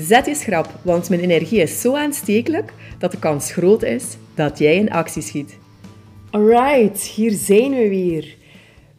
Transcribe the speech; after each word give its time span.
Zet 0.00 0.26
je 0.26 0.34
schrap, 0.34 0.68
want 0.82 1.08
mijn 1.08 1.20
energie 1.20 1.60
is 1.60 1.80
zo 1.80 1.94
aanstekelijk 1.94 2.72
dat 2.98 3.10
de 3.10 3.18
kans 3.18 3.52
groot 3.52 3.82
is 3.82 4.16
dat 4.34 4.58
jij 4.58 4.76
in 4.76 4.90
actie 4.90 5.22
schiet. 5.22 5.58
Alright, 6.30 7.02
hier 7.02 7.30
zijn 7.30 7.70
we 7.70 7.88
weer. 7.88 8.36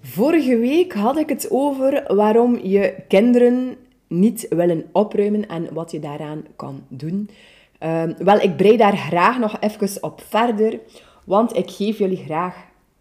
Vorige 0.02 0.57
week 0.57 0.93
had 0.93 1.17
ik 1.17 1.30
het 1.30 1.48
over 1.49 2.16
waarom 2.16 2.59
je 2.63 2.95
kinderen 3.07 3.76
niet 4.07 4.45
willen 4.49 4.85
opruimen 4.91 5.48
en 5.48 5.73
wat 5.73 5.91
je 5.91 5.99
daaraan 5.99 6.43
kan 6.55 6.84
doen. 6.88 7.29
Ehm, 7.77 8.13
wel, 8.18 8.40
ik 8.40 8.55
brei 8.55 8.77
daar 8.77 8.98
graag 8.98 9.40
nog 9.40 9.57
even 9.59 10.04
op 10.04 10.23
verder, 10.27 10.79
want 11.23 11.55
ik 11.55 11.70
geef 11.70 11.98
jullie 11.98 12.23
graag 12.26 12.55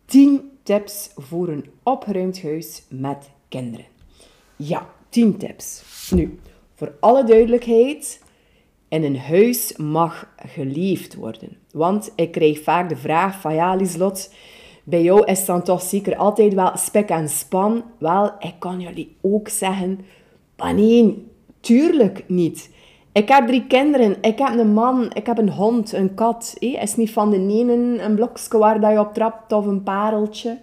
10 0.05 0.51
tips 0.62 1.11
voor 1.15 1.48
een 1.48 1.65
opgeruimd 1.83 2.42
huis 2.42 2.83
met 2.89 3.30
kinderen. 3.48 3.87
Ja, 4.56 4.87
10 5.09 5.37
tips. 5.37 5.83
Nu, 6.11 6.39
voor 6.79 6.93
alle 7.01 7.25
duidelijkheid, 7.25 8.23
in 8.89 9.05
een 9.05 9.19
huis 9.19 9.77
mag 9.77 10.29
geleefd 10.37 11.15
worden. 11.15 11.57
Want 11.73 12.13
ik 12.15 12.31
krijg 12.31 12.63
vaak 12.63 12.89
de 12.89 12.97
vraag 12.97 13.41
van, 13.41 13.55
ja 13.55 13.75
Lieslot, 13.75 14.35
bij 14.85 15.03
jou 15.03 15.25
is 15.25 15.45
dan 15.45 15.62
toch 15.62 15.83
zeker 15.83 16.17
altijd 16.17 16.55
wel 16.55 16.77
spek 16.77 17.09
en 17.09 17.29
span. 17.29 17.85
Wel, 17.98 18.33
ik 18.39 18.55
kan 18.59 18.81
jullie 18.81 19.17
ook 19.20 19.48
zeggen, 19.48 20.01
nee, 20.75 21.27
tuurlijk 21.61 22.25
niet. 22.27 22.70
Ik 23.13 23.29
heb 23.29 23.47
drie 23.47 23.67
kinderen, 23.67 24.17
ik 24.20 24.39
heb 24.39 24.59
een 24.59 24.73
man, 24.73 25.11
ik 25.15 25.27
heb 25.27 25.39
een 25.39 25.51
hond, 25.51 25.92
een 25.92 26.15
kat. 26.15 26.57
Het 26.59 26.83
is 26.83 26.97
niet 26.97 27.11
van 27.11 27.31
de 27.31 27.37
ene 27.37 28.03
een 28.03 28.15
blokje 28.15 28.59
waar 28.59 28.81
dat 28.81 28.92
je 28.92 29.01
op 29.01 29.15
trapt 29.15 29.53
of 29.53 29.67
een 29.67 29.83
pareltje. 29.83 30.59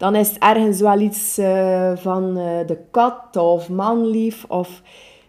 Dan 0.00 0.14
is 0.14 0.28
het 0.28 0.38
ergens 0.38 0.80
wel 0.80 1.00
iets 1.00 1.38
uh, 1.38 1.92
van 1.96 2.38
uh, 2.38 2.66
de 2.66 2.78
kat 2.90 3.36
of 3.36 3.68
manlief. 3.68 4.44
Of... 4.48 4.82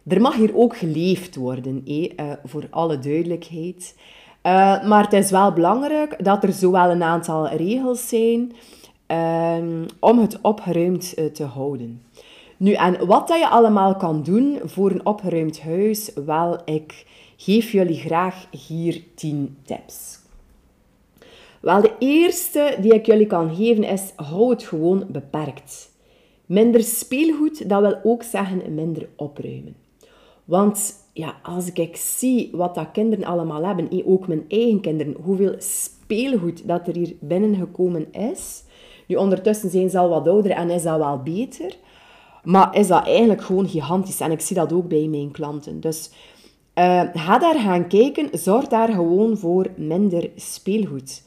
Er 0.07 0.21
mag 0.21 0.35
hier 0.35 0.55
ook 0.55 0.77
geleefd 0.77 1.35
worden, 1.35 1.81
uh, 1.85 2.05
voor 2.43 2.67
alle 2.69 2.99
duidelijkheid. 2.99 3.95
maar 4.87 5.03
het 5.03 5.13
is 5.13 5.31
wel 5.31 5.53
belangrijk 5.53 6.23
dat 6.23 6.43
er 6.43 6.53
zowel 6.53 6.89
een 6.89 7.03
aantal 7.03 7.47
regels 7.47 8.07
zijn 8.07 8.51
ehm, 9.05 9.85
om 9.99 10.19
het 10.19 10.41
opgeruimd 10.41 11.15
te 11.33 11.43
houden. 11.43 12.01
Nu, 12.57 12.71
en 12.73 13.05
wat 13.05 13.27
dat 13.27 13.39
je 13.39 13.49
allemaal 13.49 13.95
kan 13.95 14.23
doen 14.23 14.59
voor 14.63 14.91
een 14.91 15.05
opgeruimd 15.05 15.61
huis, 15.61 16.11
wel, 16.25 16.57
ik 16.65 17.05
geef 17.37 17.71
jullie 17.71 17.99
graag 17.99 18.45
hier 18.67 19.03
10 19.15 19.57
tips. 19.65 20.20
Wel, 21.61 21.81
de 21.81 21.93
eerste 21.99 22.77
die 22.81 22.93
ik 22.93 23.05
jullie 23.05 23.27
kan 23.27 23.55
geven 23.55 23.83
is, 23.83 24.13
hou 24.15 24.49
het 24.49 24.63
gewoon 24.63 25.05
beperkt. 25.07 25.91
Minder 26.45 26.83
speelgoed, 26.83 27.69
dat 27.69 27.81
wil 27.81 27.99
ook 28.03 28.23
zeggen 28.23 28.73
minder 28.73 29.07
opruimen. 29.15 29.75
Want 30.45 30.93
ja, 31.13 31.35
als 31.43 31.71
ik 31.71 31.95
zie 31.95 32.49
wat 32.53 32.75
dat 32.75 32.91
kinderen 32.91 33.25
allemaal 33.25 33.65
hebben, 33.65 34.05
ook 34.05 34.27
mijn 34.27 34.45
eigen 34.47 34.81
kinderen, 34.81 35.15
hoeveel 35.23 35.55
speelgoed 35.57 36.67
dat 36.67 36.87
er 36.87 36.95
hier 36.95 37.15
binnengekomen 37.19 38.13
is. 38.13 38.63
Nu, 39.07 39.15
ondertussen 39.15 39.69
zijn 39.69 39.89
ze 39.89 39.97
al 39.97 40.09
wat 40.09 40.27
ouder 40.27 40.51
en 40.51 40.69
is 40.69 40.83
dat 40.83 40.97
wel 40.97 41.21
beter. 41.23 41.77
Maar 42.43 42.75
is 42.75 42.87
dat 42.87 43.05
eigenlijk 43.05 43.41
gewoon 43.41 43.69
gigantisch. 43.69 44.19
En 44.19 44.31
ik 44.31 44.39
zie 44.39 44.55
dat 44.55 44.73
ook 44.73 44.87
bij 44.87 45.07
mijn 45.07 45.31
klanten. 45.31 45.79
Dus 45.79 46.09
uh, 46.75 47.03
ga 47.13 47.39
daar 47.39 47.59
gaan 47.59 47.87
kijken. 47.87 48.29
Zorg 48.31 48.67
daar 48.67 48.89
gewoon 48.89 49.37
voor 49.37 49.67
minder 49.75 50.29
speelgoed. 50.35 51.23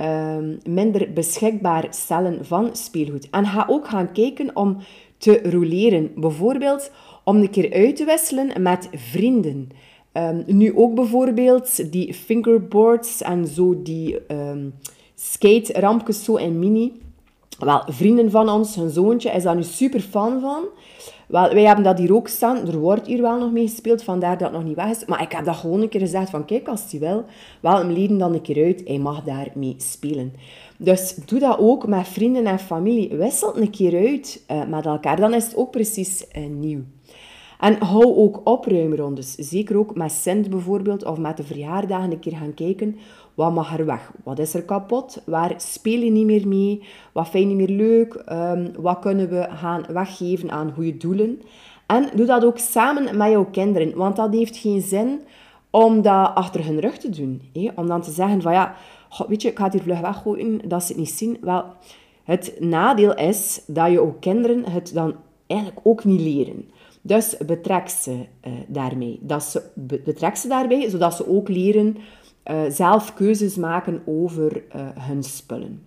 Uh, 0.00 0.36
minder 0.68 1.12
beschikbaar 1.12 1.86
stellen 1.90 2.44
van 2.44 2.76
speelgoed. 2.76 3.30
En 3.30 3.46
ga 3.46 3.66
ook 3.68 3.88
gaan 3.88 4.12
kijken 4.12 4.56
om 4.56 4.76
te 5.18 5.40
roleren. 5.50 6.10
Bijvoorbeeld 6.16 6.90
om 7.24 7.36
een 7.36 7.50
keer 7.50 7.72
uit 7.72 7.96
te 7.96 8.04
wisselen 8.04 8.62
met 8.62 8.88
vrienden. 8.92 9.68
Um, 10.12 10.42
nu 10.46 10.76
ook 10.76 10.94
bijvoorbeeld 10.94 11.92
die 11.92 12.14
fingerboards 12.14 13.22
en 13.22 13.46
zo 13.46 13.82
die 13.82 14.18
um, 14.32 14.74
skate-rampjes 15.14 16.24
zo 16.24 16.36
in 16.36 16.58
mini. 16.58 16.92
Wel, 17.58 17.82
vrienden 17.86 18.30
van 18.30 18.48
ons, 18.48 18.74
hun 18.74 18.90
zoontje, 18.90 19.30
is 19.30 19.42
daar 19.42 19.56
nu 19.56 19.62
super 19.62 20.00
fan 20.00 20.40
van. 20.40 20.64
Wij 21.34 21.64
hebben 21.64 21.84
dat 21.84 21.98
hier 21.98 22.14
ook 22.14 22.28
staan. 22.28 22.68
Er 22.68 22.78
wordt 22.78 23.06
hier 23.06 23.22
wel 23.22 23.38
nog 23.38 23.52
mee 23.52 23.68
gespeeld, 23.68 24.02
vandaar 24.02 24.38
dat 24.38 24.48
het 24.48 24.56
nog 24.56 24.64
niet 24.64 24.76
weg 24.76 24.90
is. 24.90 25.04
Maar 25.04 25.22
ik 25.22 25.32
heb 25.32 25.44
dat 25.44 25.56
gewoon 25.56 25.80
een 25.80 25.88
keer 25.88 26.00
gezegd 26.00 26.30
van, 26.30 26.44
kijk, 26.44 26.68
als 26.68 26.90
hij 26.90 27.00
wil, 27.00 27.24
wel 27.60 27.76
hem 27.76 27.90
leden 27.90 28.18
dan 28.18 28.34
een 28.34 28.42
keer 28.42 28.64
uit. 28.64 28.82
Hij 28.84 28.98
mag 28.98 29.22
daarmee 29.22 29.74
spelen. 29.78 30.32
Dus 30.76 31.14
doe 31.26 31.38
dat 31.38 31.58
ook 31.58 31.86
met 31.86 32.08
vrienden 32.08 32.46
en 32.46 32.58
familie. 32.58 33.16
Wissel 33.16 33.56
een 33.56 33.70
keer 33.70 34.06
uit 34.06 34.44
uh, 34.50 34.64
met 34.66 34.86
elkaar. 34.86 35.16
Dan 35.16 35.34
is 35.34 35.44
het 35.44 35.56
ook 35.56 35.70
precies 35.70 36.26
uh, 36.36 36.46
nieuw. 36.46 36.80
En 37.60 37.82
hou 37.82 38.16
ook 38.16 38.40
opruimrondes. 38.44 39.34
Zeker 39.34 39.78
ook 39.78 39.94
met 39.94 40.12
Sint 40.12 40.50
bijvoorbeeld, 40.50 41.04
of 41.04 41.18
met 41.18 41.36
de 41.36 41.42
verjaardagen 41.42 42.10
een 42.10 42.18
keer 42.18 42.36
gaan 42.36 42.54
kijken. 42.54 42.96
Wat 43.34 43.52
mag 43.52 43.78
er 43.78 43.86
weg? 43.86 44.12
Wat 44.24 44.38
is 44.38 44.54
er 44.54 44.62
kapot? 44.62 45.22
Waar 45.26 45.54
speel 45.56 46.00
je 46.00 46.10
niet 46.10 46.26
meer 46.26 46.48
mee? 46.48 46.82
Wat 47.12 47.28
vind 47.28 47.50
je 47.50 47.56
niet 47.56 47.68
meer 47.68 47.76
leuk? 47.76 48.22
Um, 48.32 48.72
wat 48.76 48.98
kunnen 48.98 49.28
we 49.28 49.46
gaan 49.50 49.84
weggeven 49.88 50.50
aan 50.50 50.72
goede 50.74 50.96
doelen? 50.96 51.42
En 51.86 52.08
doe 52.14 52.26
dat 52.26 52.44
ook 52.44 52.58
samen 52.58 53.16
met 53.16 53.30
jouw 53.30 53.44
kinderen. 53.44 53.96
Want 53.96 54.16
dat 54.16 54.34
heeft 54.34 54.56
geen 54.56 54.80
zin 54.80 55.20
om 55.70 56.02
dat 56.02 56.34
achter 56.34 56.64
hun 56.64 56.80
rug 56.80 56.98
te 56.98 57.10
doen. 57.10 57.42
Om 57.74 57.86
dan 57.86 58.02
te 58.02 58.10
zeggen 58.10 58.42
van 58.42 58.52
ja, 58.52 58.74
weet 59.28 59.42
je, 59.42 59.48
ik 59.48 59.58
ga 59.58 59.64
het 59.64 59.72
hier 59.72 59.82
vlug 59.82 60.00
weggooien, 60.00 60.68
dat 60.68 60.82
ze 60.82 60.88
het 60.88 61.00
niet 61.00 61.10
zien. 61.10 61.36
Wel, 61.40 61.64
het 62.24 62.56
nadeel 62.60 63.14
is 63.14 63.62
dat 63.66 63.90
je 63.90 64.00
ook 64.00 64.20
kinderen 64.20 64.64
het 64.64 64.94
dan 64.94 65.14
eigenlijk 65.46 65.80
ook 65.82 66.04
niet 66.04 66.20
leren. 66.20 66.70
Dus 67.02 67.36
betrek 67.46 67.88
ze 67.88 68.10
uh, 68.10 68.52
daarmee. 68.66 69.18
Dat 69.22 69.42
ze, 69.42 69.62
betrek 70.04 70.36
ze 70.36 70.48
daarbij, 70.48 70.90
zodat 70.90 71.14
ze 71.14 71.28
ook 71.28 71.48
leren 71.48 71.96
uh, 72.50 72.62
zelf 72.68 73.14
keuzes 73.14 73.56
maken 73.56 74.02
over 74.04 74.56
uh, 74.56 74.88
hun 74.98 75.22
spullen. 75.22 75.86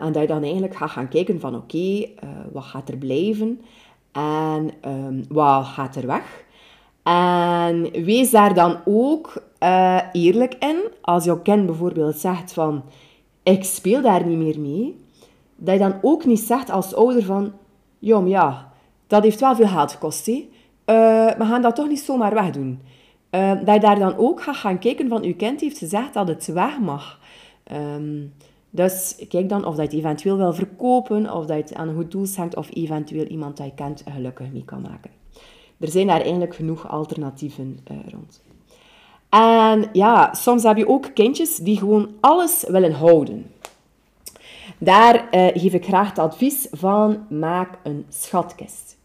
en 0.00 0.12
dat 0.12 0.22
je 0.22 0.28
dan 0.28 0.42
eigenlijk 0.42 0.76
gaat 0.76 0.90
gaan 0.90 1.08
kijken 1.08 1.40
van 1.40 1.54
oké, 1.54 2.06
wat 2.52 2.64
gaat 2.64 2.88
er 2.88 2.96
blijven 2.96 3.60
en 4.12 4.70
um, 4.86 5.24
wat 5.28 5.64
gaat 5.64 5.96
er 5.96 6.06
weg. 6.06 6.44
En 7.02 8.04
wees 8.04 8.30
daar 8.30 8.54
dan 8.54 8.76
ook 8.84 9.42
eerlijk 10.12 10.54
in. 10.58 10.76
Als 11.00 11.24
jouw 11.24 11.40
kind 11.40 11.66
bijvoorbeeld 11.66 12.16
zegt 12.16 12.52
van 12.52 12.82
ik 13.42 13.64
speel 13.64 14.02
daar 14.02 14.26
niet 14.26 14.38
meer 14.38 14.60
mee, 14.60 14.96
dat 15.56 15.74
je 15.74 15.80
dan 15.80 15.98
ook 16.02 16.24
niet 16.24 16.40
zegt 16.40 16.70
als 16.70 16.94
ouder 16.94 17.22
van 17.22 17.52
ja, 17.98 18.22
ja, 18.24 18.72
dat 19.06 19.22
heeft 19.22 19.40
wel 19.40 19.56
veel 19.56 19.66
geld 19.66 19.92
gekost. 19.92 20.26
We 20.84 21.34
gaan 21.38 21.62
dat 21.62 21.74
toch 21.74 21.88
niet 21.88 22.00
zomaar 22.00 22.34
wegdoen. 22.34 22.80
Uh, 23.30 23.52
dat 23.64 23.74
je 23.74 23.80
daar 23.80 23.98
dan 23.98 24.16
ook 24.16 24.42
gaat 24.42 24.56
gaan 24.56 24.78
kijken 24.78 25.08
van, 25.08 25.22
uw 25.22 25.36
kind 25.36 25.60
heeft 25.60 25.78
gezegd 25.78 26.14
dat 26.14 26.28
het 26.28 26.46
weg 26.46 26.78
mag. 26.78 27.18
Um, 27.72 28.32
dus 28.70 29.24
kijk 29.28 29.48
dan 29.48 29.64
of 29.64 29.74
dat 29.74 29.90
je 29.90 29.96
het 29.96 30.06
eventueel 30.06 30.36
wil 30.36 30.54
verkopen, 30.54 31.34
of 31.34 31.46
dat 31.46 31.56
je 31.56 31.62
het 31.62 31.74
aan 31.74 31.88
een 31.88 31.94
goed 31.94 32.10
doel 32.10 32.26
schenkt, 32.26 32.56
of 32.56 32.68
eventueel 32.72 33.24
iemand 33.24 33.56
dat 33.56 33.66
je 33.66 33.74
kent 33.74 34.02
gelukkig 34.12 34.52
mee 34.52 34.64
kan 34.64 34.80
maken. 34.80 35.10
Er 35.78 35.88
zijn 35.88 36.06
daar 36.06 36.20
eigenlijk 36.20 36.54
genoeg 36.54 36.88
alternatieven 36.88 37.78
uh, 37.90 37.96
rond. 38.10 38.42
En 39.28 39.88
ja, 39.92 40.34
soms 40.34 40.62
heb 40.62 40.76
je 40.76 40.88
ook 40.88 41.14
kindjes 41.14 41.56
die 41.56 41.78
gewoon 41.78 42.10
alles 42.20 42.64
willen 42.68 42.92
houden. 42.92 43.50
Daar 44.78 45.28
uh, 45.30 45.46
geef 45.46 45.72
ik 45.72 45.84
graag 45.84 46.08
het 46.08 46.18
advies 46.18 46.68
van, 46.70 47.26
maak 47.28 47.78
een 47.82 48.06
schatkist. 48.08 48.96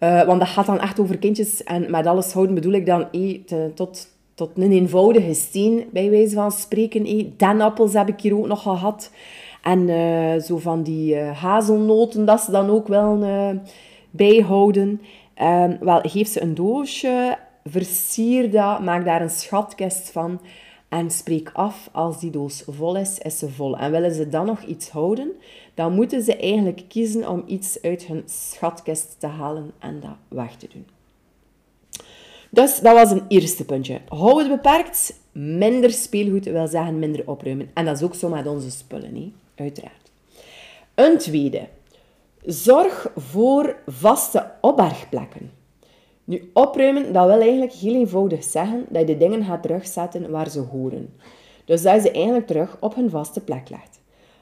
Uh, 0.00 0.22
want 0.22 0.40
dat 0.40 0.48
gaat 0.48 0.66
dan 0.66 0.80
echt 0.80 1.00
over 1.00 1.18
kindjes. 1.18 1.64
En 1.64 1.90
met 1.90 2.06
alles 2.06 2.32
houden 2.32 2.54
bedoel 2.54 2.72
ik 2.72 2.86
dan 2.86 3.10
te, 3.46 3.70
tot, 3.74 4.08
tot 4.34 4.50
een 4.54 4.72
eenvoudige 4.72 5.34
steen, 5.34 5.84
bij 5.92 6.10
wijze 6.10 6.34
van 6.34 6.52
spreken. 6.52 7.06
Hey. 7.06 7.32
Denappels 7.36 7.92
heb 7.92 8.08
ik 8.08 8.20
hier 8.20 8.36
ook 8.36 8.46
nog 8.46 8.62
gehad. 8.62 9.10
En 9.62 9.88
zo 10.42 10.58
van 10.58 10.82
die 10.82 11.16
hazelnoten, 11.16 12.24
dat 12.24 12.40
ze 12.40 12.50
dan 12.50 12.70
ook 12.70 12.88
wel 12.88 13.24
bijhouden. 14.10 15.00
Ehm, 15.34 15.76
wel, 15.80 16.00
geef 16.02 16.28
ze 16.28 16.42
een 16.42 16.54
doosje, 16.54 17.38
versier 17.64 18.50
dat, 18.50 18.80
maak 18.80 19.04
daar 19.04 19.22
een 19.22 19.30
schatkist 19.30 20.10
van. 20.10 20.40
En 20.88 21.10
spreek 21.10 21.50
af, 21.52 21.88
als 21.92 22.20
die 22.20 22.30
doos 22.30 22.64
vol 22.68 22.96
is, 22.96 23.18
is 23.18 23.38
ze 23.38 23.48
vol. 23.48 23.78
En 23.78 23.90
willen 23.90 24.14
ze 24.14 24.28
dan 24.28 24.46
nog 24.46 24.62
iets 24.62 24.90
houden, 24.90 25.32
dan 25.80 25.94
moeten 25.94 26.22
ze 26.22 26.36
eigenlijk 26.36 26.82
kiezen 26.88 27.28
om 27.28 27.42
iets 27.46 27.82
uit 27.82 28.02
hun 28.02 28.22
schatkist 28.26 29.16
te 29.18 29.26
halen 29.26 29.72
en 29.78 30.00
dat 30.00 30.16
weg 30.28 30.56
te 30.56 30.68
doen. 30.72 30.86
Dus 32.50 32.80
dat 32.80 32.94
was 32.94 33.10
een 33.10 33.24
eerste 33.28 33.64
puntje. 33.64 34.00
Hou 34.08 34.38
het 34.38 34.48
beperkt. 34.48 35.20
Minder 35.32 35.90
speelgoed 35.90 36.44
wil 36.44 36.66
zeggen 36.66 36.98
minder 36.98 37.28
opruimen. 37.28 37.70
En 37.74 37.84
dat 37.84 37.96
is 37.96 38.02
ook 38.02 38.14
zo 38.14 38.28
met 38.28 38.46
onze 38.46 38.70
spullen, 38.70 39.14
hè? 39.14 39.32
uiteraard. 39.54 40.10
Een 40.94 41.18
tweede. 41.18 41.68
Zorg 42.44 43.12
voor 43.16 43.76
vaste 43.86 44.50
opbergplekken. 44.60 45.50
Nu, 46.24 46.50
opruimen, 46.52 47.12
dat 47.12 47.26
wil 47.26 47.40
eigenlijk 47.40 47.72
heel 47.72 47.94
eenvoudig 47.94 48.44
zeggen 48.44 48.86
dat 48.88 49.00
je 49.00 49.06
de 49.06 49.16
dingen 49.16 49.44
gaat 49.44 49.62
terugzetten 49.62 50.30
waar 50.30 50.50
ze 50.50 50.60
horen. 50.60 51.14
Dus 51.64 51.82
dat 51.82 51.94
je 51.94 52.00
ze 52.00 52.10
eigenlijk 52.10 52.46
terug 52.46 52.76
op 52.80 52.94
hun 52.94 53.10
vaste 53.10 53.40
plek 53.40 53.68
legt. 53.68 53.99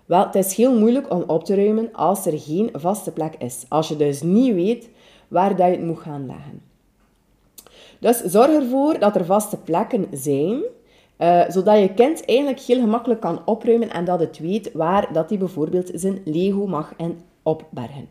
Wel, 0.09 0.25
het 0.27 0.35
is 0.35 0.55
heel 0.55 0.79
moeilijk 0.79 1.13
om 1.13 1.25
op 1.27 1.45
te 1.45 1.55
ruimen 1.55 1.93
als 1.93 2.27
er 2.27 2.39
geen 2.39 2.71
vaste 2.73 3.13
plek 3.13 3.35
is. 3.39 3.65
Als 3.69 3.89
je 3.89 3.97
dus 3.97 4.23
niet 4.23 4.55
weet 4.55 4.89
waar 5.29 5.57
dat 5.57 5.67
je 5.67 5.73
het 5.73 5.85
moet 5.85 5.99
gaan 5.99 6.27
leggen. 6.27 6.63
Dus 7.99 8.23
zorg 8.23 8.51
ervoor 8.51 8.99
dat 8.99 9.17
er 9.17 9.25
vaste 9.25 9.57
plekken 9.57 10.07
zijn, 10.13 10.63
uh, 11.19 11.43
zodat 11.49 11.79
je 11.79 11.95
kind 11.95 12.25
eigenlijk 12.25 12.61
heel 12.61 12.81
gemakkelijk 12.81 13.21
kan 13.21 13.43
opruimen 13.45 13.91
en 13.91 14.05
dat 14.05 14.21
het 14.21 14.39
weet 14.39 14.73
waar 14.73 15.13
dat 15.13 15.29
hij 15.29 15.39
bijvoorbeeld 15.39 15.91
zijn 15.95 16.21
Lego 16.25 16.67
mag 16.67 16.95
en 16.97 17.21
opbergen. 17.43 18.09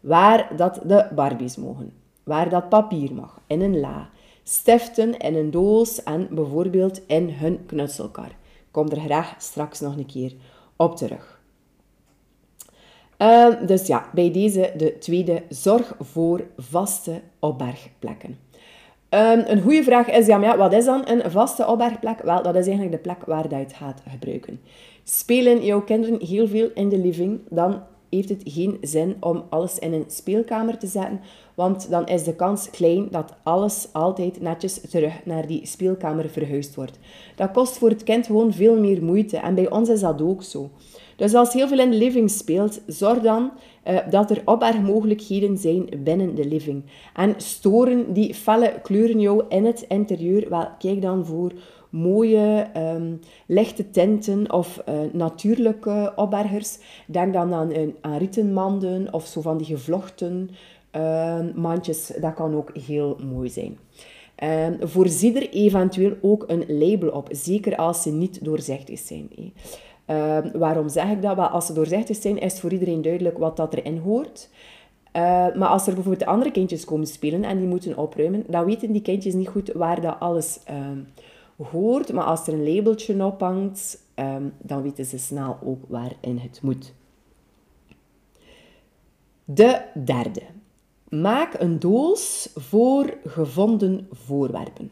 Waar 0.00 0.52
dat 0.56 0.80
de 0.84 1.06
Barbies 1.14 1.56
mogen. 1.56 1.92
Waar 2.22 2.48
dat 2.48 2.68
papier 2.68 3.14
mag. 3.14 3.40
In 3.46 3.60
een 3.60 3.80
la. 3.80 4.08
Stiften 4.42 5.18
in 5.18 5.34
een 5.34 5.50
doos 5.50 6.02
en 6.02 6.28
bijvoorbeeld 6.30 7.00
in 7.06 7.30
hun 7.30 7.66
knutselkar. 7.66 8.30
Kom 8.70 8.88
er 8.88 9.00
graag 9.00 9.34
straks 9.38 9.80
nog 9.80 9.96
een 9.96 10.06
keer 10.06 10.32
op 10.76 10.96
terug. 10.96 11.37
Uh, 13.18 13.46
dus 13.66 13.86
ja, 13.86 14.08
bij 14.12 14.32
deze 14.32 14.72
de 14.76 14.98
tweede, 14.98 15.42
zorg 15.48 15.94
voor 16.00 16.44
vaste 16.56 17.20
opbergplekken. 17.38 18.38
Um, 19.10 19.42
een 19.46 19.60
goede 19.60 19.82
vraag 19.82 20.10
is, 20.10 20.26
ja, 20.26 20.38
maar 20.38 20.48
ja, 20.48 20.56
wat 20.56 20.72
is 20.72 20.84
dan 20.84 21.08
een 21.08 21.30
vaste 21.30 21.66
opbergplek? 21.66 22.22
Wel, 22.22 22.42
dat 22.42 22.54
is 22.54 22.66
eigenlijk 22.66 22.96
de 22.96 23.02
plek 23.02 23.24
waar 23.24 23.48
je 23.48 23.54
het 23.54 23.72
gaat 23.72 24.02
gebruiken. 24.10 24.60
Spelen 25.04 25.64
jouw 25.64 25.82
kinderen 25.82 26.26
heel 26.26 26.48
veel 26.48 26.70
in 26.74 26.88
de 26.88 26.98
living, 26.98 27.40
dan 27.48 27.82
heeft 28.10 28.28
het 28.28 28.42
geen 28.44 28.78
zin 28.80 29.16
om 29.20 29.44
alles 29.48 29.78
in 29.78 29.92
een 29.92 30.04
speelkamer 30.06 30.78
te 30.78 30.86
zetten, 30.86 31.20
want 31.54 31.90
dan 31.90 32.06
is 32.06 32.24
de 32.24 32.34
kans 32.34 32.70
klein 32.70 33.08
dat 33.10 33.34
alles 33.42 33.88
altijd 33.92 34.40
netjes 34.40 34.80
terug 34.90 35.24
naar 35.24 35.46
die 35.46 35.66
speelkamer 35.66 36.28
verhuisd 36.28 36.74
wordt. 36.74 36.98
Dat 37.36 37.50
kost 37.50 37.78
voor 37.78 37.88
het 37.88 38.02
kind 38.02 38.26
gewoon 38.26 38.52
veel 38.52 38.78
meer 38.80 39.02
moeite 39.02 39.36
en 39.36 39.54
bij 39.54 39.70
ons 39.70 39.88
is 39.88 40.00
dat 40.00 40.22
ook 40.22 40.42
zo. 40.42 40.70
Dus 41.18 41.34
als 41.34 41.52
heel 41.52 41.68
veel 41.68 41.78
in 41.78 41.90
de 41.90 41.96
living 41.96 42.30
speelt, 42.30 42.80
zorg 42.86 43.20
dan 43.20 43.50
uh, 43.88 43.98
dat 44.10 44.30
er 44.30 44.42
opbergmogelijkheden 44.44 45.58
zijn 45.58 45.88
binnen 46.04 46.34
de 46.34 46.44
living. 46.44 46.82
En 47.14 47.34
storen 47.36 48.12
die 48.12 48.34
felle 48.34 48.72
kleuren 48.82 49.20
jou 49.20 49.44
in 49.48 49.64
het 49.64 49.84
interieur, 49.88 50.48
wel, 50.48 50.68
kijk 50.78 51.02
dan 51.02 51.26
voor 51.26 51.52
mooie 51.90 52.66
um, 52.76 53.20
lichte 53.46 53.90
tinten 53.90 54.52
of 54.52 54.82
uh, 54.88 54.94
natuurlijke 55.12 56.12
opbergers. 56.16 56.78
Denk 57.06 57.32
dan 57.32 57.54
aan, 57.54 57.72
aan 58.00 58.16
rietenmanden 58.16 59.12
of 59.12 59.26
zo 59.26 59.40
van 59.40 59.56
die 59.56 59.66
gevlochten 59.66 60.50
uh, 60.96 61.40
mandjes. 61.54 62.12
Dat 62.20 62.34
kan 62.34 62.54
ook 62.54 62.76
heel 62.86 63.16
mooi 63.32 63.48
zijn. 63.48 63.78
Uh, 64.44 64.66
voorzie 64.80 65.34
er 65.34 65.50
eventueel 65.50 66.12
ook 66.20 66.44
een 66.46 66.64
label 66.78 67.08
op, 67.08 67.28
zeker 67.30 67.76
als 67.76 68.02
ze 68.02 68.10
niet 68.10 68.44
doorzichtig 68.44 68.98
zijn. 68.98 69.28
Ehm, 70.08 70.58
waarom 70.58 70.88
zeg 70.88 71.10
ik 71.10 71.22
dat? 71.22 71.36
Wel, 71.36 71.46
als 71.46 71.66
ze 71.66 71.72
doorzichtig 71.72 72.16
zijn, 72.16 72.38
is 72.38 72.52
het 72.52 72.60
voor 72.60 72.72
iedereen 72.72 73.02
duidelijk 73.02 73.38
wat 73.38 73.56
dat 73.56 73.74
erin 73.74 73.98
hoort. 73.98 74.48
Uh, 75.12 75.22
maar 75.54 75.68
als 75.68 75.86
er 75.86 75.94
bijvoorbeeld 75.94 76.28
andere 76.28 76.50
kindjes 76.50 76.84
komen 76.84 77.06
spelen 77.06 77.44
en 77.44 77.58
die 77.58 77.66
moeten 77.66 77.96
opruimen, 77.96 78.44
dan 78.46 78.64
weten 78.64 78.92
die 78.92 79.02
kindjes 79.02 79.34
niet 79.34 79.48
goed 79.48 79.72
waar 79.72 80.00
dat 80.00 80.20
alles 80.20 80.60
uh, 80.70 81.66
hoort. 81.70 82.12
Maar 82.12 82.24
als 82.24 82.46
er 82.46 82.52
een 82.52 82.74
labeltje 82.74 83.24
op 83.24 83.40
hangt, 83.40 84.02
ehm, 84.14 84.48
dan 84.58 84.82
weten 84.82 85.04
ze 85.04 85.18
snel 85.18 85.58
ook 85.64 85.84
waarin 85.88 86.38
het 86.38 86.60
moet. 86.62 86.94
De 89.44 89.80
derde. 90.04 90.42
Maak 91.08 91.54
een 91.58 91.78
doos 91.78 92.50
voor 92.54 93.16
gevonden 93.24 94.08
voorwerpen. 94.12 94.90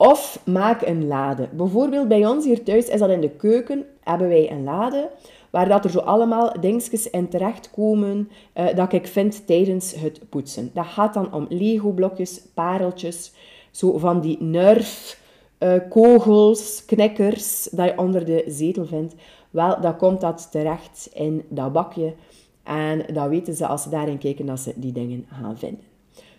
Of 0.00 0.40
maak 0.44 0.82
een 0.82 1.06
lade. 1.06 1.48
Bijvoorbeeld 1.52 2.08
bij 2.08 2.26
ons 2.26 2.44
hier 2.44 2.62
thuis 2.62 2.88
is 2.88 3.00
dat 3.00 3.10
in 3.10 3.20
de 3.20 3.30
keuken, 3.30 3.84
hebben 4.00 4.28
wij 4.28 4.50
een 4.50 4.64
lade 4.64 5.10
waar 5.50 5.68
dat 5.68 5.84
er 5.84 5.90
zo 5.90 5.98
allemaal 5.98 6.60
dingetjes 6.60 7.10
in 7.10 7.28
terechtkomen 7.28 8.30
uh, 8.54 8.74
dat 8.74 8.92
ik 8.92 9.06
vind 9.06 9.46
tijdens 9.46 9.94
het 9.94 10.20
poetsen. 10.28 10.70
Dat 10.74 10.86
gaat 10.86 11.14
dan 11.14 11.34
om 11.34 11.46
Lego-blokjes, 11.48 12.40
pareltjes, 12.54 13.32
zo 13.70 13.98
van 13.98 14.20
die 14.20 14.42
nerf, 14.42 15.20
uh, 15.58 15.72
kogels, 15.88 16.84
knikkers 16.84 17.68
dat 17.72 17.86
je 17.86 17.98
onder 17.98 18.24
de 18.24 18.44
zetel 18.46 18.86
vindt. 18.86 19.14
Wel, 19.50 19.80
dan 19.80 19.96
komt 19.96 20.20
dat 20.20 20.48
terecht 20.50 21.10
in 21.14 21.44
dat 21.48 21.72
bakje 21.72 22.14
en 22.62 23.14
dan 23.14 23.28
weten 23.28 23.54
ze 23.54 23.66
als 23.66 23.82
ze 23.82 23.88
daarin 23.88 24.18
kijken 24.18 24.46
dat 24.46 24.60
ze 24.60 24.72
die 24.76 24.92
dingen 24.92 25.26
gaan 25.40 25.58
vinden. 25.58 25.84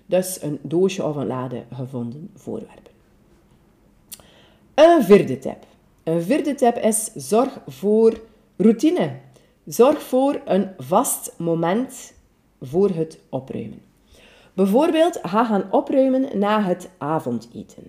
Dus 0.06 0.42
een 0.42 0.60
doosje 0.62 1.06
of 1.06 1.16
een 1.16 1.28
lade 1.28 1.64
gevonden 1.72 2.30
voorwerpen. 2.36 2.91
Een 4.74 5.04
vierde 5.04 5.40
tip. 5.40 5.66
Een 6.04 6.22
vierde 6.22 6.56
tip 6.56 6.78
is 6.78 7.12
zorg 7.16 7.60
voor 7.68 8.22
routine. 8.58 9.12
Zorg 9.66 10.02
voor 10.02 10.42
een 10.46 10.70
vast 10.78 11.34
moment 11.38 12.14
voor 12.62 12.90
het 12.90 13.20
opruimen. 13.30 13.82
Bijvoorbeeld, 14.54 15.20
ga 15.22 15.46
gaan 15.46 15.72
opruimen 15.72 16.40
na 16.40 16.62
het 16.62 16.90
avondeten. 16.98 17.84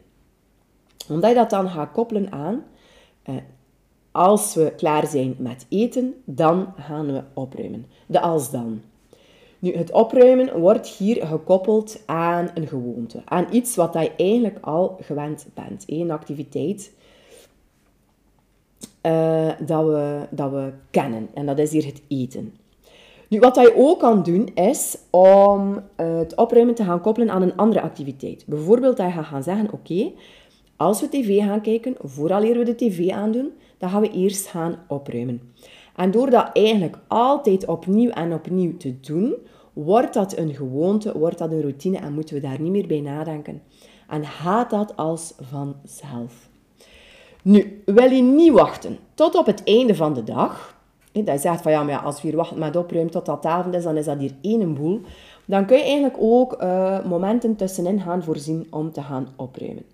Omdat 1.08 1.30
je 1.30 1.36
dat 1.36 1.50
dan 1.50 1.68
gaat 1.68 1.92
koppelen 1.92 2.32
aan, 2.32 2.64
eh, 3.22 3.34
als 4.10 4.54
we 4.54 4.72
klaar 4.76 5.06
zijn 5.06 5.34
met 5.38 5.66
eten, 5.68 6.14
dan 6.24 6.74
gaan 6.76 7.12
we 7.12 7.22
opruimen. 7.34 7.86
De 8.06 8.20
als 8.20 8.50
dan. 8.50 8.82
Nu, 9.62 9.76
het 9.76 9.92
opruimen 9.92 10.60
wordt 10.60 10.86
hier 10.86 11.26
gekoppeld 11.26 12.02
aan 12.06 12.50
een 12.54 12.66
gewoonte. 12.66 13.22
Aan 13.24 13.46
iets 13.50 13.76
wat 13.76 13.92
je 13.92 14.12
eigenlijk 14.16 14.58
al 14.60 14.98
gewend 15.00 15.46
bent. 15.54 15.84
Een 15.86 16.10
activiteit 16.10 16.92
uh, 19.02 19.50
dat, 19.66 19.84
we, 19.84 20.26
dat 20.30 20.50
we 20.50 20.72
kennen. 20.90 21.28
En 21.34 21.46
dat 21.46 21.58
is 21.58 21.72
hier 21.72 21.84
het 21.84 22.02
eten. 22.08 22.54
Nu, 23.28 23.38
wat 23.38 23.56
je 23.56 23.74
ook 23.76 23.98
kan 23.98 24.22
doen, 24.22 24.48
is 24.54 24.98
om 25.10 25.74
uh, 25.74 26.18
het 26.18 26.36
opruimen 26.36 26.74
te 26.74 26.84
gaan 26.84 27.00
koppelen 27.00 27.30
aan 27.30 27.42
een 27.42 27.56
andere 27.56 27.80
activiteit. 27.80 28.44
Bijvoorbeeld 28.46 28.96
dat 28.96 29.06
je 29.06 29.12
gaat 29.12 29.24
gaan 29.24 29.42
zeggen, 29.42 29.72
oké, 29.72 30.12
als 30.76 31.00
we 31.00 31.08
tv 31.08 31.38
gaan 31.38 31.60
kijken, 31.60 31.94
vooraleer 32.00 32.58
we 32.58 32.64
de 32.64 32.74
tv 32.74 33.10
aandoen, 33.10 33.52
dan 33.78 33.90
gaan 33.90 34.00
we 34.00 34.10
eerst 34.10 34.46
gaan 34.46 34.78
opruimen. 34.88 35.40
En 35.96 36.10
door 36.10 36.30
dat 36.30 36.50
eigenlijk 36.52 36.98
altijd 37.08 37.66
opnieuw 37.66 38.10
en 38.10 38.32
opnieuw 38.32 38.76
te 38.76 39.00
doen, 39.00 39.34
wordt 39.72 40.14
dat 40.14 40.36
een 40.36 40.54
gewoonte, 40.54 41.18
wordt 41.18 41.38
dat 41.38 41.50
een 41.50 41.60
routine 41.60 41.98
en 41.98 42.12
moeten 42.12 42.34
we 42.34 42.40
daar 42.40 42.60
niet 42.60 42.72
meer 42.72 42.86
bij 42.86 43.00
nadenken. 43.00 43.62
En 44.08 44.24
gaat 44.24 44.70
dat 44.70 44.96
als 44.96 45.34
vanzelf. 45.40 46.48
Nu, 47.42 47.82
wil 47.84 48.10
je 48.10 48.22
niet 48.22 48.52
wachten 48.52 48.98
tot 49.14 49.34
op 49.34 49.46
het 49.46 49.62
einde 49.64 49.94
van 49.94 50.14
de 50.14 50.24
dag. 50.24 50.80
Dat 51.12 51.26
je 51.26 51.38
zegt 51.38 51.62
van 51.62 51.72
ja, 51.72 51.82
maar 51.82 51.98
als 51.98 52.22
we 52.22 52.28
hier 52.28 52.46
met 52.54 52.76
opruimen 52.76 53.12
tot 53.12 53.26
dat 53.26 53.46
avond 53.46 53.74
is, 53.74 53.82
dan 53.82 53.96
is 53.96 54.04
dat 54.04 54.18
hier 54.18 54.34
één 54.40 54.74
boel. 54.74 55.00
Dan 55.44 55.66
kun 55.66 55.76
je 55.76 55.82
eigenlijk 55.82 56.16
ook 56.20 56.62
uh, 56.62 57.04
momenten 57.04 57.56
tussenin 57.56 58.00
gaan 58.00 58.22
voorzien 58.22 58.66
om 58.70 58.92
te 58.92 59.02
gaan 59.02 59.28
opruimen. 59.36 59.84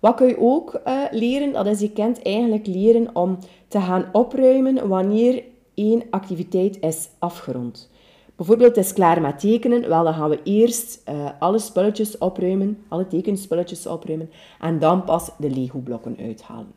Wat 0.00 0.14
kun 0.14 0.26
je 0.26 0.38
ook 0.40 0.80
uh, 0.86 1.02
leren? 1.10 1.52
Dat 1.52 1.66
is 1.66 1.80
je 1.80 1.92
kind 1.92 2.22
eigenlijk 2.22 2.66
leren 2.66 3.16
om 3.16 3.38
te 3.68 3.80
gaan 3.80 4.04
opruimen 4.12 4.88
wanneer 4.88 5.42
één 5.74 6.02
activiteit 6.10 6.80
is 6.80 7.08
afgerond. 7.18 7.90
Bijvoorbeeld, 8.38 8.76
het 8.76 8.84
is 8.84 8.92
klaar 8.92 9.20
met 9.20 9.40
tekenen. 9.40 9.88
Wel, 9.88 10.04
dan 10.04 10.14
gaan 10.14 10.30
we 10.30 10.40
eerst 10.42 11.02
uh, 11.08 11.30
alle 11.38 11.58
spulletjes 11.58 12.18
opruimen, 12.18 12.84
alle 12.88 13.06
tekenspulletjes 13.06 13.86
opruimen 13.86 14.30
en 14.60 14.78
dan 14.78 15.04
pas 15.04 15.30
de 15.38 15.50
Lego-blokken 15.50 16.16
uithalen. 16.20 16.72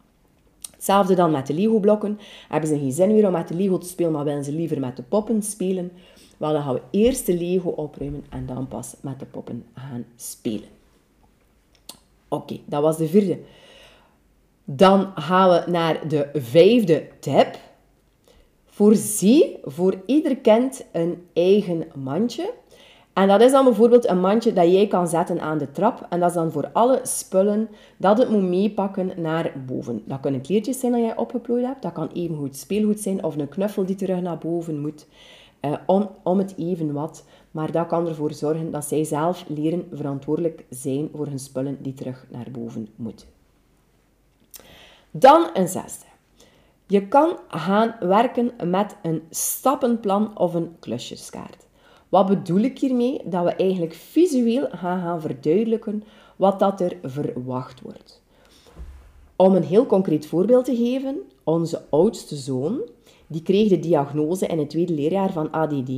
Hetzelfde 0.71 1.15
dan 1.15 1.31
met 1.31 1.47
de 1.47 1.53
Lego-blokken. 1.53 2.19
Hebben 2.47 2.69
ze 2.69 2.77
geen 2.77 2.91
zin 2.91 3.13
meer 3.13 3.25
om 3.25 3.31
met 3.31 3.47
de 3.47 3.53
Lego 3.53 3.77
te 3.77 3.87
spelen, 3.87 4.11
maar 4.11 4.23
willen 4.23 4.43
ze 4.43 4.51
liever 4.51 4.79
met 4.79 4.95
de 4.95 5.03
poppen 5.03 5.43
spelen? 5.43 5.91
Wel, 6.37 6.51
dan 6.51 6.61
gaan 6.61 6.73
we 6.73 6.81
eerst 6.91 7.25
de 7.25 7.37
Lego 7.37 7.69
opruimen 7.69 8.25
en 8.29 8.45
dan 8.45 8.67
pas 8.67 8.95
met 9.01 9.19
de 9.19 9.25
poppen 9.25 9.65
gaan 9.73 10.05
spelen. 10.15 10.69
Oké, 12.27 12.59
dat 12.65 12.81
was 12.81 12.97
de 12.97 13.07
vierde. 13.07 13.39
Dan 14.63 15.11
gaan 15.15 15.49
we 15.49 15.71
naar 15.71 16.07
de 16.07 16.29
vijfde 16.33 17.07
tip. 17.19 17.59
Voorzie 18.81 19.57
voor 19.63 20.01
ieder 20.05 20.37
kind 20.37 20.85
een 20.91 21.25
eigen 21.33 21.87
mandje. 21.95 22.53
En 23.13 23.27
dat 23.27 23.41
is 23.41 23.51
dan 23.51 23.65
bijvoorbeeld 23.65 24.07
een 24.07 24.19
mandje 24.19 24.53
dat 24.53 24.71
jij 24.71 24.87
kan 24.87 25.07
zetten 25.07 25.41
aan 25.41 25.57
de 25.57 25.71
trap. 25.71 26.05
En 26.09 26.19
dat 26.19 26.29
is 26.29 26.35
dan 26.35 26.51
voor 26.51 26.69
alle 26.73 26.99
spullen 27.03 27.69
dat 27.97 28.17
het 28.17 28.29
moet 28.29 28.41
meepakken 28.41 29.11
naar 29.15 29.53
boven. 29.65 30.03
Dat 30.05 30.19
kunnen 30.19 30.41
kleertjes 30.41 30.79
zijn 30.79 30.91
dat 30.91 31.01
jij 31.01 31.15
opgeplooid 31.15 31.65
hebt. 31.65 31.81
Dat 31.81 31.91
kan 31.91 32.09
even 32.13 32.35
goed 32.35 32.55
speelgoed 32.55 32.99
zijn 32.99 33.23
of 33.23 33.37
een 33.37 33.49
knuffel 33.49 33.85
die 33.85 33.95
terug 33.95 34.21
naar 34.21 34.37
boven 34.37 34.79
moet. 34.79 35.07
Uh, 35.61 35.73
om, 35.85 36.09
om 36.23 36.37
het 36.37 36.53
even 36.57 36.93
wat. 36.93 37.25
Maar 37.51 37.71
dat 37.71 37.87
kan 37.87 38.07
ervoor 38.07 38.33
zorgen 38.33 38.71
dat 38.71 38.85
zij 38.85 39.03
zelf 39.03 39.45
leren 39.47 39.87
verantwoordelijk 39.91 40.65
zijn 40.69 41.09
voor 41.13 41.27
hun 41.27 41.39
spullen 41.39 41.77
die 41.81 41.93
terug 41.93 42.25
naar 42.29 42.47
boven 42.51 42.87
moeten. 42.95 43.27
Dan 45.11 45.49
een 45.53 45.67
zesde. 45.67 46.10
Je 46.91 47.07
kan 47.07 47.37
gaan 47.47 47.95
werken 47.99 48.51
met 48.63 48.95
een 49.01 49.21
stappenplan 49.29 50.37
of 50.37 50.53
een 50.53 50.75
klusjeskaart. 50.79 51.67
Wat 52.09 52.27
bedoel 52.27 52.59
ik 52.59 52.79
hiermee? 52.79 53.21
Dat 53.25 53.43
we 53.43 53.55
eigenlijk 53.55 53.93
visueel 53.93 54.67
gaan, 54.71 55.01
gaan 55.01 55.21
verduidelijken 55.21 56.03
wat 56.35 56.59
dat 56.59 56.81
er 56.81 56.97
verwacht 57.03 57.81
wordt. 57.81 58.21
Om 59.35 59.55
een 59.55 59.63
heel 59.63 59.85
concreet 59.85 60.25
voorbeeld 60.25 60.65
te 60.65 60.75
geven, 60.75 61.17
onze 61.43 61.81
oudste 61.89 62.35
zoon, 62.35 62.81
die 63.27 63.41
kreeg 63.41 63.69
de 63.69 63.79
diagnose 63.79 64.47
in 64.47 64.59
het 64.59 64.69
tweede 64.69 64.93
leerjaar 64.93 65.31
van 65.31 65.51
ADD. 65.51 65.89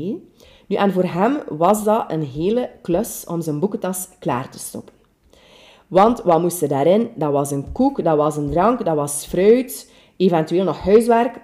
Nu, 0.68 0.76
en 0.76 0.92
voor 0.92 1.04
hem 1.04 1.38
was 1.50 1.84
dat 1.84 2.12
een 2.12 2.24
hele 2.24 2.70
klus 2.82 3.26
om 3.28 3.42
zijn 3.42 3.60
boekentas 3.60 4.10
klaar 4.20 4.50
te 4.50 4.60
stoppen. 4.60 4.94
Want 5.88 6.22
wat 6.22 6.42
moest 6.42 6.62
er 6.62 6.68
daarin? 6.68 7.10
Dat 7.16 7.32
was 7.32 7.52
een 7.52 7.72
koek, 7.72 8.04
dat 8.04 8.18
was 8.18 8.38
een 8.38 8.50
drank, 8.50 8.86
dat 8.86 8.96
was 8.96 9.26
fruit, 9.26 9.92
eventueel 10.18 10.64
nog 10.64 10.80
huiswerk. 10.80 11.42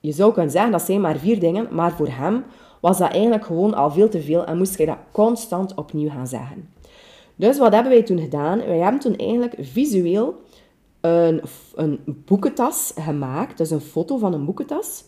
Je 0.00 0.12
zou 0.12 0.32
kunnen 0.32 0.50
zeggen 0.50 0.72
dat 0.72 0.82
zijn 0.82 1.00
maar 1.00 1.16
vier 1.16 1.40
dingen, 1.40 1.68
maar 1.70 1.92
voor 1.92 2.08
hem 2.08 2.44
was 2.80 2.98
dat 2.98 3.10
eigenlijk 3.10 3.44
gewoon 3.44 3.74
al 3.74 3.90
veel 3.90 4.08
te 4.08 4.22
veel 4.22 4.44
en 4.44 4.58
moest 4.58 4.76
hij 4.76 4.86
dat 4.86 4.98
constant 5.12 5.74
opnieuw 5.74 6.10
gaan 6.10 6.26
zeggen. 6.26 6.68
Dus 7.34 7.58
wat 7.58 7.72
hebben 7.72 7.92
wij 7.92 8.02
toen 8.02 8.18
gedaan? 8.18 8.58
Wij 8.58 8.78
hebben 8.78 9.00
toen 9.00 9.16
eigenlijk 9.16 9.54
visueel 9.60 10.40
een, 11.00 11.42
een 11.74 12.00
boekentas 12.06 12.92
gemaakt, 13.00 13.58
dus 13.58 13.70
een 13.70 13.80
foto 13.80 14.18
van 14.18 14.32
een 14.32 14.44
boekentas. 14.44 15.04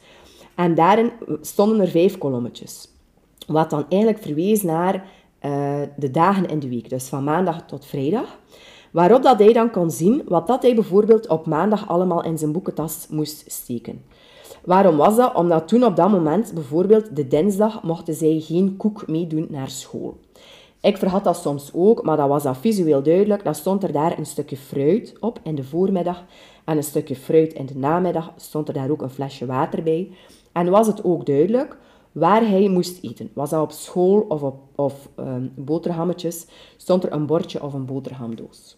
En 0.54 0.74
daarin 0.74 1.12
stonden 1.40 1.80
er 1.80 1.88
vijf 1.88 2.18
kolommetjes. 2.18 2.88
Wat 3.46 3.70
dan 3.70 3.86
eigenlijk 3.88 4.22
verwees 4.22 4.62
naar 4.62 4.94
uh, 4.94 5.80
de 5.96 6.10
dagen 6.10 6.46
in 6.46 6.58
de 6.58 6.68
week, 6.68 6.88
dus 6.88 7.08
van 7.08 7.24
maandag 7.24 7.66
tot 7.66 7.86
vrijdag. 7.86 8.38
Waarop 8.94 9.22
dat 9.22 9.38
hij 9.38 9.52
dan 9.52 9.70
kon 9.70 9.90
zien 9.90 10.22
wat 10.28 10.46
dat 10.46 10.62
hij 10.62 10.74
bijvoorbeeld 10.74 11.28
op 11.28 11.46
maandag 11.46 11.88
allemaal 11.88 12.24
in 12.24 12.38
zijn 12.38 12.52
boekentas 12.52 13.06
moest 13.10 13.44
steken. 13.46 14.02
Waarom 14.64 14.96
was 14.96 15.16
dat? 15.16 15.34
Omdat 15.34 15.68
toen 15.68 15.84
op 15.84 15.96
dat 15.96 16.10
moment, 16.10 16.54
bijvoorbeeld 16.54 17.16
de 17.16 17.28
dinsdag, 17.28 17.82
mochten 17.82 18.14
zij 18.14 18.40
geen 18.40 18.76
koek 18.76 19.06
meedoen 19.06 19.46
naar 19.50 19.70
school. 19.70 20.16
Ik 20.80 20.96
verhad 20.96 21.24
dat 21.24 21.36
soms 21.36 21.70
ook, 21.72 22.02
maar 22.02 22.16
dat 22.16 22.28
was 22.28 22.42
dat 22.42 22.56
visueel 22.56 23.02
duidelijk. 23.02 23.44
Dan 23.44 23.54
stond 23.54 23.82
er 23.82 23.92
daar 23.92 24.18
een 24.18 24.26
stukje 24.26 24.56
fruit 24.56 25.14
op 25.20 25.40
in 25.42 25.54
de 25.54 25.64
voormiddag 25.64 26.24
en 26.64 26.76
een 26.76 26.82
stukje 26.82 27.16
fruit 27.16 27.52
in 27.52 27.66
de 27.66 27.76
namiddag. 27.76 28.32
Stond 28.36 28.68
er 28.68 28.74
daar 28.74 28.90
ook 28.90 29.02
een 29.02 29.10
flesje 29.10 29.46
water 29.46 29.82
bij. 29.82 30.10
En 30.52 30.70
was 30.70 30.86
het 30.86 31.04
ook 31.04 31.26
duidelijk 31.26 31.76
waar 32.12 32.48
hij 32.48 32.68
moest 32.68 33.04
eten. 33.04 33.30
Was 33.34 33.50
dat 33.50 33.62
op 33.62 33.72
school 33.72 34.24
of 34.28 34.42
op 34.42 34.56
of, 34.74 35.08
um, 35.18 35.52
boterhammetjes, 35.56 36.46
stond 36.76 37.04
er 37.04 37.12
een 37.12 37.26
bordje 37.26 37.62
of 37.62 37.72
een 37.72 37.86
boterhamdoos. 37.86 38.76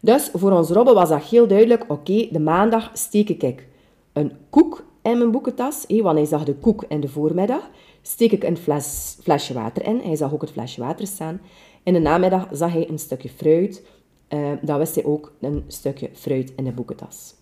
Dus 0.00 0.30
voor 0.34 0.50
ons 0.50 0.70
Robbe 0.70 0.92
was 0.92 1.08
dat 1.08 1.22
heel 1.22 1.46
duidelijk, 1.46 1.84
oké, 1.88 2.28
de 2.30 2.40
maandag 2.40 2.90
steek 2.92 3.28
ik 3.28 3.66
een 4.12 4.32
koek 4.50 4.84
in 5.02 5.18
mijn 5.18 5.30
boekentas, 5.30 5.84
want 5.88 6.16
hij 6.16 6.26
zag 6.26 6.44
de 6.44 6.54
koek 6.54 6.84
in 6.88 7.00
de 7.00 7.08
voormiddag, 7.08 7.70
steek 8.02 8.32
ik 8.32 8.44
een 8.44 8.56
fles, 8.56 9.18
flesje 9.22 9.54
water 9.54 9.84
in. 9.84 10.00
Hij 10.00 10.16
zag 10.16 10.32
ook 10.32 10.40
het 10.40 10.50
flesje 10.50 10.80
water 10.80 11.06
staan. 11.06 11.40
In 11.82 11.92
de 11.92 11.98
namiddag 11.98 12.48
zag 12.52 12.72
hij 12.72 12.88
een 12.88 12.98
stukje 12.98 13.28
fruit. 13.28 13.86
Uh, 14.28 14.50
dan 14.62 14.78
wist 14.78 14.94
hij 14.94 15.04
ook 15.04 15.32
een 15.40 15.64
stukje 15.66 16.10
fruit 16.12 16.52
in 16.56 16.64
de 16.64 16.72
boekentas. 16.72 17.34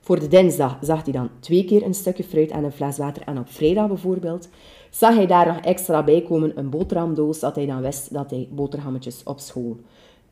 Voor 0.00 0.20
de 0.20 0.28
dinsdag 0.28 0.78
zag 0.80 1.02
hij 1.04 1.12
dan 1.12 1.30
twee 1.40 1.64
keer 1.64 1.82
een 1.82 1.94
stukje 1.94 2.24
fruit 2.24 2.50
en 2.50 2.64
een 2.64 2.72
fles 2.72 2.98
water. 2.98 3.22
En 3.22 3.38
op 3.38 3.48
vrijdag 3.48 3.86
bijvoorbeeld 3.86 4.48
zag 4.90 5.14
hij 5.14 5.26
daar 5.26 5.46
nog 5.46 5.60
extra 5.60 6.02
bij 6.02 6.22
komen 6.22 6.58
een 6.58 6.70
boterhamdoos, 6.70 7.40
dat 7.40 7.56
hij 7.56 7.66
dan 7.66 7.80
wist 7.80 8.12
dat 8.12 8.30
hij 8.30 8.48
boterhammetjes 8.50 9.22
op 9.24 9.40
school 9.40 9.76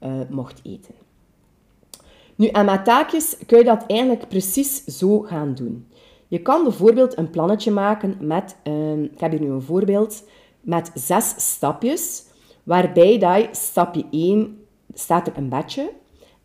uh, 0.02 0.12
mocht 0.28 0.60
eten. 0.62 0.94
Nu, 2.40 2.46
en 2.46 2.64
met 2.64 2.84
taakjes 2.84 3.36
kun 3.46 3.58
je 3.58 3.64
dat 3.64 3.84
eigenlijk 3.86 4.28
precies 4.28 4.84
zo 4.84 5.20
gaan 5.20 5.54
doen. 5.54 5.86
Je 6.28 6.42
kan 6.42 6.62
bijvoorbeeld 6.62 7.18
een 7.18 7.30
plannetje 7.30 7.70
maken 7.70 8.16
met, 8.20 8.56
uh, 8.64 9.02
ik 9.02 9.20
heb 9.20 9.30
hier 9.30 9.40
nu 9.40 9.50
een 9.50 9.62
voorbeeld, 9.62 10.28
met 10.60 10.90
zes 10.94 11.34
stapjes, 11.36 12.24
waarbij 12.62 13.18
dat 13.18 13.36
je 13.36 13.48
stapje 13.50 14.04
1 14.10 14.64
staat 14.94 15.26
er 15.26 15.36
een 15.36 15.48
bedje 15.48 15.92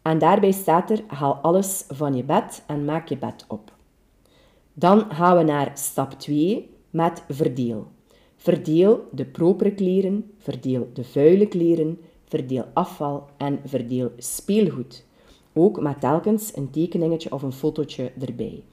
en 0.01 0.17
daarbij 0.17 0.51
staat 0.51 0.89
er 0.89 1.03
haal 1.07 1.33
alles 1.33 1.85
van 1.87 2.15
je 2.15 2.23
bed 2.23 2.63
en 2.67 2.85
maak 2.85 3.07
je 3.07 3.17
bed 3.17 3.45
op. 3.47 3.71
Dan 4.73 5.05
gaan 5.09 5.37
we 5.37 5.43
naar 5.43 5.71
stap 5.73 6.11
2 6.11 6.69
met 6.89 7.23
verdeel. 7.29 7.87
Verdeel 8.35 9.07
de 9.11 9.25
propere 9.25 9.73
kleren, 9.73 10.31
verdeel 10.37 10.89
de 10.93 11.03
vuile 11.03 11.47
kleren, 11.47 11.99
verdeel 12.23 12.65
afval 12.73 13.29
en 13.37 13.59
verdeel 13.65 14.11
speelgoed. 14.17 15.05
Ook 15.57 15.81
met 15.81 16.00
telkens 16.00 16.55
een 16.55 16.69
tekeningetje 16.69 17.31
of 17.31 17.41
een 17.41 17.51
fotootje 17.51 18.12
erbij. 18.19 18.63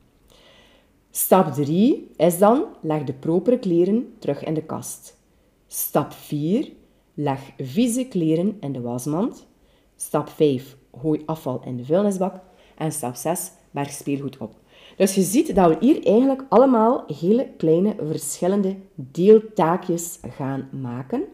Stap 1.10 1.52
3 1.52 2.10
is 2.16 2.38
dan 2.38 2.64
leg 2.80 3.04
de 3.04 3.12
propere 3.12 3.58
kleren 3.58 4.14
terug 4.18 4.44
in 4.44 4.54
de 4.54 4.62
kast. 4.62 5.18
Stap 5.66 6.12
4 6.12 6.72
leg 7.14 7.40
vieze 7.58 8.04
kleren 8.04 8.56
in 8.60 8.72
de 8.72 8.80
wasmand. 8.80 9.46
Stap 9.96 10.28
5 10.28 10.76
gooi 11.00 11.22
afval 11.26 11.62
in 11.64 11.76
de 11.76 11.84
vuilnisbak. 11.84 12.40
En 12.76 12.92
stap 12.92 13.14
6 13.14 13.50
berg 13.70 13.90
speelgoed 13.90 14.38
op. 14.38 14.54
Dus 14.96 15.14
je 15.14 15.22
ziet 15.22 15.54
dat 15.54 15.68
we 15.68 15.76
hier 15.80 16.06
eigenlijk 16.06 16.44
allemaal 16.48 17.04
hele 17.06 17.48
kleine 17.56 17.94
verschillende 18.08 18.76
deeltaakjes 18.94 20.18
gaan 20.22 20.68
maken. 20.72 21.24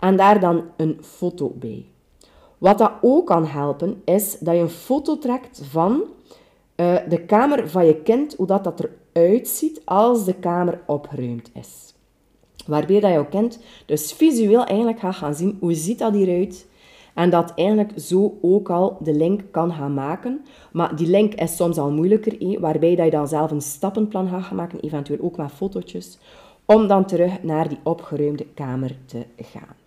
En 0.00 0.16
daar 0.16 0.40
dan 0.40 0.64
een 0.76 0.98
foto 1.00 1.48
bij. 1.48 1.91
Wat 2.62 2.78
dat 2.78 2.92
ook 3.00 3.26
kan 3.26 3.46
helpen, 3.46 4.02
is 4.04 4.38
dat 4.38 4.54
je 4.54 4.60
een 4.60 4.68
foto 4.68 5.18
trekt 5.18 5.62
van 5.70 6.02
uh, 6.76 6.96
de 7.08 7.24
kamer 7.24 7.68
van 7.68 7.86
je 7.86 8.02
kind, 8.02 8.34
hoe 8.34 8.46
dat, 8.46 8.64
dat 8.64 8.88
eruit 9.12 9.48
ziet 9.48 9.82
als 9.84 10.24
de 10.24 10.34
kamer 10.34 10.80
opgeruimd 10.86 11.50
is. 11.54 11.94
Waarbij 12.66 13.00
dat 13.00 13.10
jouw 13.10 13.26
kind 13.26 13.58
dus 13.86 14.12
visueel 14.12 14.64
eigenlijk 14.64 14.98
gaat 14.98 15.14
gaan 15.14 15.34
zien 15.34 15.56
hoe 15.60 15.74
ziet 15.74 15.98
dat 15.98 16.14
hieruit 16.14 16.66
en 17.14 17.30
dat 17.30 17.52
eigenlijk 17.54 17.92
zo 17.96 18.38
ook 18.42 18.70
al 18.70 18.96
de 19.00 19.14
link 19.14 19.40
kan 19.50 19.72
gaan 19.72 19.94
maken. 19.94 20.44
Maar 20.72 20.96
die 20.96 21.08
link 21.08 21.34
is 21.34 21.56
soms 21.56 21.78
al 21.78 21.90
moeilijker, 21.90 22.60
waarbij 22.60 22.94
dat 22.96 23.04
je 23.04 23.10
dan 23.10 23.28
zelf 23.28 23.50
een 23.50 23.62
stappenplan 23.62 24.28
gaat 24.28 24.50
maken, 24.50 24.80
eventueel 24.80 25.20
ook 25.20 25.36
met 25.36 25.52
fotootjes, 25.52 26.18
om 26.64 26.86
dan 26.86 27.04
terug 27.04 27.42
naar 27.42 27.68
die 27.68 27.80
opgeruimde 27.82 28.46
kamer 28.54 28.96
te 29.06 29.26
gaan. 29.36 29.81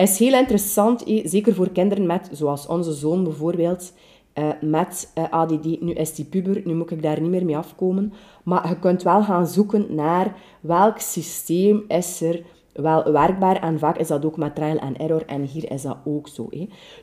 Is 0.00 0.18
heel 0.18 0.34
interessant, 0.34 1.04
zeker 1.24 1.54
voor 1.54 1.70
kinderen 1.70 2.06
met, 2.06 2.28
zoals 2.32 2.66
onze 2.66 2.92
zoon 2.92 3.24
bijvoorbeeld, 3.24 3.92
uh, 4.34 4.48
met 4.60 5.10
eh, 5.14 5.24
ADD. 5.30 5.80
Nu 5.80 5.92
is 5.92 6.14
die 6.14 6.24
puber, 6.24 6.62
nu 6.64 6.74
moet 6.74 6.90
ik 6.90 7.02
daar 7.02 7.20
niet 7.20 7.30
meer 7.30 7.44
mee 7.44 7.56
afkomen. 7.56 8.12
Maar 8.42 8.68
je 8.68 8.78
kunt 8.78 9.02
wel 9.02 9.22
gaan 9.22 9.46
zoeken 9.46 9.94
naar 9.94 10.34
welk 10.60 10.98
systeem 10.98 11.84
is 11.88 12.20
er 12.20 12.42
wel 12.72 13.12
werkbaar. 13.12 13.62
En 13.62 13.78
vaak 13.78 13.98
is 13.98 14.06
dat 14.06 14.24
ook 14.24 14.36
met 14.36 14.54
trial 14.54 14.78
en 14.78 14.96
error. 14.96 15.22
En 15.26 15.42
hier 15.42 15.72
is 15.72 15.82
dat 15.82 15.96
ook 16.04 16.28
zo. 16.28 16.48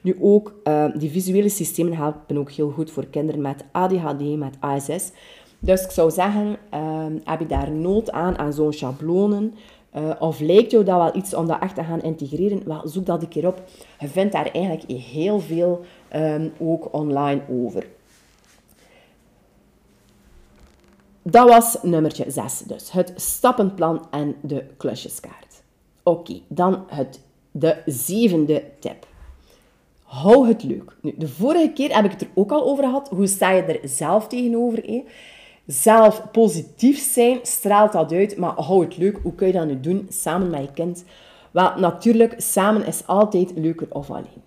Nu 0.02 0.18
ook, 0.20 0.54
die 0.94 1.10
visuele 1.10 1.50
systemen 1.50 1.94
helpen 1.94 2.38
ook 2.38 2.52
heel 2.52 2.70
goed 2.70 2.92
voor 2.92 3.06
kinderen 3.06 3.42
met 3.42 3.66
ADHD, 3.72 4.38
met 4.38 4.58
ASS. 4.60 5.12
Dus 5.60 5.84
ik 5.84 5.92
zou 5.92 6.12
zeggen, 6.12 6.58
heb 7.24 7.40
je 7.40 7.46
daar 7.46 7.72
nood 7.72 8.12
aan, 8.12 8.38
aan 8.38 8.54
zo'n 8.54 8.74
schablonen... 8.74 9.54
Uh, 9.98 10.12
of 10.20 10.40
lijkt 10.40 10.72
jou 10.72 10.84
dat 10.84 10.98
wel 10.98 11.16
iets 11.16 11.34
om 11.34 11.48
dat 11.48 11.62
echt 11.62 11.76
te 11.76 11.84
gaan 11.84 12.02
integreren? 12.02 12.62
Wel, 12.66 12.88
zoek 12.88 13.06
dat 13.06 13.22
een 13.22 13.28
keer 13.28 13.48
op. 13.48 13.62
Je 14.00 14.08
vindt 14.08 14.32
daar 14.32 14.52
eigenlijk 14.52 15.02
heel 15.02 15.40
veel 15.40 15.86
um, 16.16 16.54
ook 16.60 16.94
online 16.94 17.42
over. 17.50 17.88
Dat 21.22 21.50
was 21.50 21.78
nummertje 21.82 22.26
6 22.28 22.60
dus. 22.60 22.92
Het 22.92 23.14
stappenplan 23.16 24.08
en 24.12 24.36
de 24.42 24.66
klusjeskaart. 24.78 25.64
Oké, 26.04 26.40
dan 26.48 26.84
het, 26.88 27.22
de 27.52 27.82
zevende 27.86 28.64
tip. 28.80 29.08
Hou 30.04 30.48
het 30.48 30.64
leuk. 30.64 30.96
Nu, 31.02 31.14
de 31.18 31.28
vorige 31.28 31.72
keer 31.74 31.96
heb 31.96 32.06
ik 32.06 32.12
het 32.12 32.22
er 32.22 32.30
ook 32.34 32.52
al 32.52 32.64
over 32.64 32.84
gehad. 32.84 33.10
Hoe 33.10 33.28
sta 33.28 33.52
je 33.52 33.62
er 33.62 33.90
zelf 33.90 34.28
tegenover? 34.28 34.84
Hé? 34.86 35.04
Zelf 35.68 36.32
positief 36.32 37.12
zijn, 37.12 37.40
straalt 37.42 37.92
dat 37.92 38.12
uit, 38.12 38.38
maar 38.38 38.54
hou 38.56 38.84
het 38.84 38.98
leuk. 38.98 39.20
Hoe 39.24 39.36
kun 39.36 39.48
je 39.48 39.54
dat 39.54 39.68
nu 39.68 39.80
doen 39.80 40.06
samen 40.10 40.50
met 40.50 40.62
je 40.62 40.72
kind? 40.74 41.04
Wel, 41.52 41.72
natuurlijk, 41.78 42.34
samen 42.38 42.86
is 42.86 43.08
altijd 43.08 43.52
leuker 43.56 43.88
of 43.90 44.10
alleen. 44.10 44.46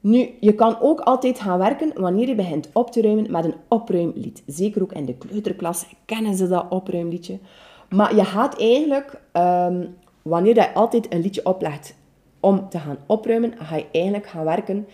Nu, 0.00 0.30
je 0.40 0.54
kan 0.54 0.80
ook 0.80 1.00
altijd 1.00 1.40
gaan 1.40 1.58
werken 1.58 1.92
wanneer 1.94 2.28
je 2.28 2.34
begint 2.34 2.68
op 2.72 2.90
te 2.90 3.02
ruimen 3.02 3.30
met 3.30 3.44
een 3.44 3.54
opruimlied. 3.68 4.42
Zeker 4.46 4.82
ook 4.82 4.92
in 4.92 5.04
de 5.04 5.14
kleuterklas 5.14 5.86
kennen 6.04 6.34
ze 6.34 6.48
dat 6.48 6.66
opruimliedje. 6.68 7.38
Maar 7.88 8.14
je 8.14 8.24
gaat 8.24 8.60
eigenlijk, 8.60 9.20
um, 9.32 9.94
wanneer 10.22 10.54
je 10.54 10.74
altijd 10.74 11.12
een 11.12 11.20
liedje 11.20 11.46
oplegt 11.46 11.94
om 12.40 12.68
te 12.68 12.78
gaan 12.78 12.98
opruimen, 13.06 13.54
ga 13.58 13.76
je 13.76 13.86
eigenlijk 13.92 14.26
gaan 14.26 14.44
werken 14.44 14.86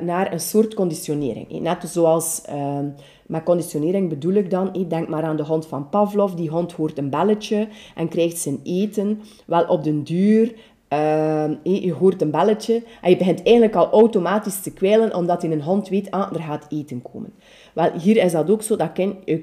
naar 0.00 0.32
een 0.32 0.40
soort 0.40 0.74
conditionering. 0.74 1.60
Net 1.60 1.82
zoals 1.86 2.42
ehm, 2.42 2.88
met 3.26 3.42
conditionering 3.42 4.08
bedoel 4.08 4.32
ik 4.32 4.50
dan, 4.50 4.86
denk 4.88 5.08
maar 5.08 5.22
aan 5.22 5.36
de 5.36 5.44
hond 5.44 5.66
van 5.66 5.88
Pavlov. 5.88 6.32
Die 6.32 6.50
hond 6.50 6.72
hoort 6.72 6.98
een 6.98 7.10
belletje 7.10 7.68
en 7.94 8.08
krijgt 8.08 8.38
zijn 8.38 8.60
eten. 8.62 9.20
Wel 9.46 9.64
op 9.64 9.84
den 9.84 10.02
duur 10.02 10.54
uh, 10.94 11.50
je 11.62 11.92
hoort 11.92 12.22
een 12.22 12.30
belletje 12.30 12.82
en 13.02 13.10
je 13.10 13.16
begint 13.16 13.42
eigenlijk 13.42 13.76
al 13.76 13.90
automatisch 13.90 14.60
te 14.60 14.72
kwijlen 14.72 15.14
omdat 15.14 15.42
in 15.42 15.52
een 15.52 15.62
hond 15.62 15.88
weet, 15.88 16.10
ah, 16.10 16.34
er 16.34 16.40
gaat 16.40 16.66
eten 16.68 17.02
komen. 17.02 17.32
Wel, 17.72 17.92
hier 17.92 18.16
is 18.16 18.32
dat 18.32 18.50
ook 18.50 18.62
zo, 18.62 18.76
dat 18.76 18.90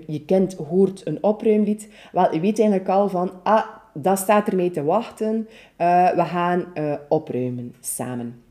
je 0.08 0.24
kind 0.26 0.54
hoort 0.54 1.08
een 1.08 1.24
opruimlied. 1.24 1.90
Wel, 2.12 2.34
je 2.34 2.40
weet 2.40 2.60
eigenlijk 2.60 2.90
al 2.90 3.10
van, 3.10 3.32
ah, 3.44 3.66
dat 3.94 4.18
staat 4.18 4.48
ermee 4.48 4.72
te 4.72 4.84
wachten. 4.84 5.48
Uh, 5.78 6.10
we 6.10 6.24
gaan 6.24 6.66
opruimen 7.10 7.76
samen. 7.80 8.42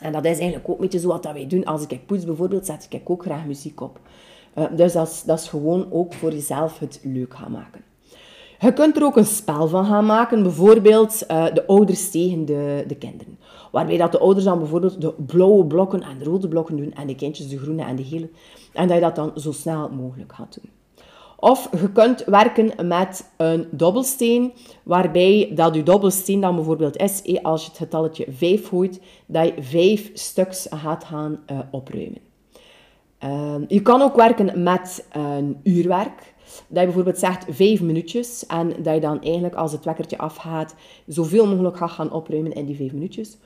En 0.00 0.12
dat 0.12 0.24
is 0.24 0.38
eigenlijk 0.38 0.68
ook 0.68 0.74
een 0.74 0.80
beetje 0.80 0.98
zo 0.98 1.08
wat 1.08 1.24
wij 1.24 1.46
doen. 1.46 1.64
Als 1.64 1.86
ik 1.86 2.06
poets 2.06 2.24
bijvoorbeeld, 2.24 2.66
zet 2.66 2.86
ik 2.90 3.10
ook 3.10 3.22
graag 3.22 3.46
muziek 3.46 3.80
op. 3.80 4.00
Uh, 4.58 4.64
dus 4.76 4.92
dat 4.92 5.08
is, 5.08 5.22
dat 5.22 5.38
is 5.38 5.48
gewoon 5.48 5.86
ook 5.90 6.14
voor 6.14 6.32
jezelf 6.32 6.78
het 6.78 7.00
leuk 7.02 7.34
gaan 7.34 7.52
maken. 7.52 7.82
Je 8.60 8.72
kunt 8.72 8.96
er 8.96 9.04
ook 9.04 9.16
een 9.16 9.24
spel 9.24 9.68
van 9.68 9.84
gaan 9.84 10.06
maken, 10.06 10.42
bijvoorbeeld 10.42 11.24
uh, 11.30 11.44
de 11.54 11.66
ouders 11.66 12.10
tegen 12.10 12.44
de, 12.44 12.84
de 12.86 12.94
kinderen. 12.96 13.38
Waarbij 13.72 13.96
dat 13.96 14.12
de 14.12 14.18
ouders 14.18 14.44
dan 14.44 14.58
bijvoorbeeld 14.58 15.00
de 15.00 15.12
blauwe 15.26 15.66
blokken 15.66 16.02
en 16.02 16.18
de 16.18 16.24
rode 16.24 16.48
blokken 16.48 16.76
doen 16.76 16.92
en 16.92 17.06
de 17.06 17.14
kindjes 17.14 17.48
de 17.48 17.58
groene 17.58 17.84
en 17.84 17.96
de 17.96 18.04
gele. 18.04 18.30
En 18.72 18.88
dat 18.88 18.96
je 18.96 19.02
dat 19.02 19.16
dan 19.16 19.32
zo 19.34 19.52
snel 19.52 19.88
mogelijk 19.88 20.32
gaat 20.32 20.58
doen. 20.62 20.70
Of 21.36 21.68
je 21.80 21.92
kunt 21.92 22.24
werken 22.24 22.88
met 22.88 23.30
een 23.36 23.66
dobbelsteen, 23.70 24.52
waarbij 24.82 25.52
dat 25.54 25.74
je 25.74 25.82
dobbelsteen 25.82 26.40
dan 26.40 26.54
bijvoorbeeld 26.54 26.96
is, 26.96 27.22
eh, 27.22 27.42
als 27.42 27.62
je 27.62 27.68
het 27.68 27.78
getalletje 27.78 28.26
5 28.30 28.68
gooit, 28.68 29.00
dat 29.26 29.46
je 29.46 29.62
5 29.62 30.10
stuks 30.14 30.66
gaat 30.70 31.04
gaan 31.04 31.38
opruimen. 31.70 32.27
Uh, 33.24 33.54
je 33.68 33.82
kan 33.82 34.02
ook 34.02 34.16
werken 34.16 34.62
met 34.62 35.06
een 35.12 35.60
uurwerk. 35.62 36.34
Dat 36.66 36.78
je 36.78 36.84
bijvoorbeeld 36.84 37.18
zegt 37.18 37.44
vijf 37.50 37.80
minuutjes 37.80 38.46
en 38.46 38.82
dat 38.82 38.94
je 38.94 39.00
dan 39.00 39.22
eigenlijk 39.22 39.54
als 39.54 39.72
het 39.72 39.84
wekkertje 39.84 40.18
afgaat 40.18 40.74
zoveel 41.06 41.46
mogelijk 41.46 41.76
gaat 41.76 41.90
gaan 41.90 42.12
opruimen 42.12 42.52
in 42.52 42.66
die 42.66 42.76
vijf 42.76 42.92
minuutjes. 42.92 43.36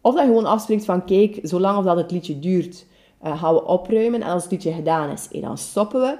Of 0.00 0.14
dat 0.14 0.22
je 0.22 0.28
gewoon 0.28 0.46
afspreekt 0.46 0.84
van 0.84 1.04
kijk, 1.04 1.38
zolang 1.42 1.78
of 1.78 1.84
dat 1.84 1.96
het 1.96 2.10
liedje 2.10 2.38
duurt, 2.38 2.86
uh, 3.24 3.40
gaan 3.40 3.54
we 3.54 3.64
opruimen. 3.64 4.22
En 4.22 4.30
als 4.30 4.42
het 4.42 4.52
liedje 4.52 4.72
gedaan 4.72 5.10
is, 5.10 5.28
eh, 5.28 5.42
dan 5.42 5.58
stoppen 5.58 6.00
we. 6.00 6.18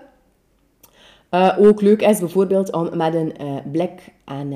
Uh, 1.30 1.56
ook 1.58 1.80
leuk 1.80 2.02
is 2.02 2.18
bijvoorbeeld 2.18 2.72
om 2.72 2.96
met 2.96 3.14
een 3.14 3.32
blik 3.72 4.12
en 4.24 4.52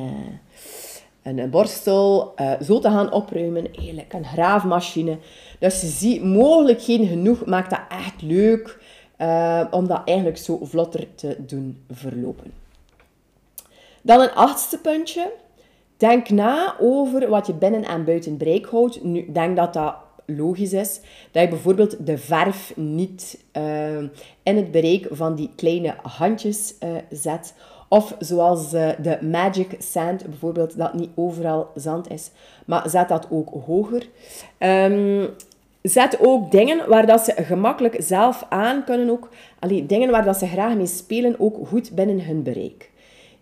een 1.27 1.51
borstel 1.51 2.35
zo 2.63 2.79
te 2.79 2.91
gaan 2.91 3.13
opruimen. 3.13 3.75
Eigenlijk 3.75 4.13
een 4.13 4.25
graafmachine. 4.25 5.19
Dus 5.59 5.81
je 5.81 5.87
ziet 5.87 6.25
mogelijkheden 6.25 7.07
genoeg, 7.07 7.45
maakt 7.45 7.71
dat 7.71 7.81
echt 7.89 8.23
leuk. 8.23 8.79
Uh, 9.19 9.65
om 9.71 9.87
dat 9.87 10.03
eigenlijk 10.05 10.39
zo 10.39 10.59
vlotter 10.63 11.15
te 11.15 11.37
doen 11.39 11.85
verlopen. 11.91 12.53
Dan 14.03 14.21
een 14.21 14.35
achtste 14.35 14.79
puntje. 14.79 15.33
Denk 15.97 16.29
na 16.29 16.77
over 16.81 17.29
wat 17.29 17.47
je 17.47 17.55
binnen 17.55 17.85
en 17.85 18.05
buiten 18.05 18.37
bereik 18.37 18.67
houdt. 18.67 19.05
Nu, 19.05 19.33
denk 19.33 19.57
dat 19.57 19.73
dat 19.73 19.95
logisch 20.27 20.73
is. 20.73 21.01
Dat 21.31 21.43
je 21.43 21.49
bijvoorbeeld 21.49 22.07
de 22.07 22.19
verf 22.19 22.73
niet 22.77 23.45
uh, 23.57 23.99
in 24.43 24.57
het 24.57 24.71
bereik 24.71 25.09
van 25.11 25.35
die 25.35 25.51
kleine 25.57 25.95
handjes 26.03 26.75
zet. 27.11 27.55
Of 27.89 28.17
zoals 28.19 28.71
de 28.71 29.19
Magic 29.21 29.77
Sand 29.79 30.25
bijvoorbeeld, 30.27 30.79
dat 30.79 30.95
niet 30.95 31.11
overal 31.15 31.71
zand 31.75 32.11
is. 32.11 32.31
Maar 32.67 32.91
zet 32.91 33.09
dat 33.09 33.27
ook 33.31 33.49
hoger. 33.67 34.09
Um, 34.59 35.29
Zet 35.89 36.19
ook 36.21 36.51
dingen 36.51 36.89
waar 36.89 37.07
dat 37.07 37.21
ze 37.21 37.33
gemakkelijk 37.37 37.97
zelf 37.99 38.47
aan 38.49 38.85
kunnen. 38.85 39.11
Ook, 39.11 39.29
allee, 39.59 39.87
dingen 39.87 40.11
waar 40.11 40.25
dat 40.25 40.37
ze 40.37 40.47
graag 40.47 40.75
mee 40.75 40.87
spelen, 40.87 41.41
ook 41.41 41.69
goed 41.69 41.95
binnen 41.95 42.25
hun 42.25 42.43
bereik. 42.43 42.91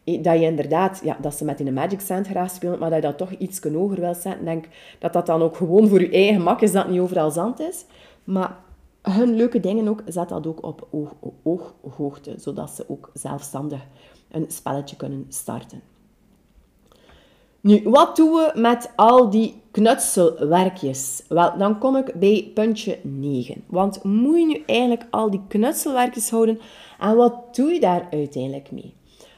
Dat 0.04 0.38
je 0.38 0.44
inderdaad, 0.44 1.00
ja, 1.04 1.16
dat 1.20 1.34
ze 1.34 1.44
met 1.44 1.60
in 1.60 1.66
een 1.66 1.74
Magic 1.74 2.00
Sand 2.00 2.26
graag 2.26 2.50
spelen, 2.50 2.78
maar 2.78 2.90
dat 2.90 3.02
je 3.02 3.06
dat 3.08 3.18
toch 3.18 3.30
iets 3.30 3.60
hoger 3.62 4.00
wil 4.00 4.14
zetten. 4.14 4.44
denk 4.44 4.64
dat 4.98 5.12
dat 5.12 5.26
dan 5.26 5.42
ook 5.42 5.56
gewoon 5.56 5.88
voor 5.88 6.00
je 6.00 6.10
eigen 6.10 6.34
gemak 6.34 6.60
is, 6.60 6.72
dat 6.72 6.88
niet 6.88 7.00
overal 7.00 7.30
zand 7.30 7.60
is. 7.60 7.84
Maar 8.24 8.56
hun 9.02 9.34
leuke 9.34 9.60
dingen 9.60 9.88
ook, 9.88 10.02
zet 10.06 10.28
dat 10.28 10.46
ook 10.46 10.62
op 10.62 10.88
ooghoogte, 11.42 12.34
zodat 12.36 12.70
ze 12.70 12.84
ook 12.88 13.10
zelfstandig 13.14 13.80
een 14.35 14.47
spelletje 14.49 14.97
kunnen 14.97 15.27
starten. 15.29 15.83
Nu, 17.61 17.81
wat 17.85 18.16
doen 18.16 18.33
we 18.33 18.53
met 18.55 18.92
al 18.97 19.31
die 19.31 19.62
knutselwerkjes? 19.70 21.23
Wel, 21.29 21.59
dan 21.59 21.79
kom 21.79 21.97
ik 21.97 22.14
bij 22.14 22.51
puntje 22.55 22.99
9. 23.03 23.64
Want 23.66 24.03
moet 24.03 24.38
je 24.38 24.47
nu 24.47 24.62
eigenlijk 24.66 25.07
al 25.11 25.31
die 25.31 25.42
knutselwerkjes 25.49 26.31
houden? 26.31 26.61
En 26.99 27.16
wat 27.16 27.55
doe 27.55 27.73
je 27.73 27.81
daar 27.81 28.07
uiteindelijk 28.11 28.70
mee? 28.70 28.94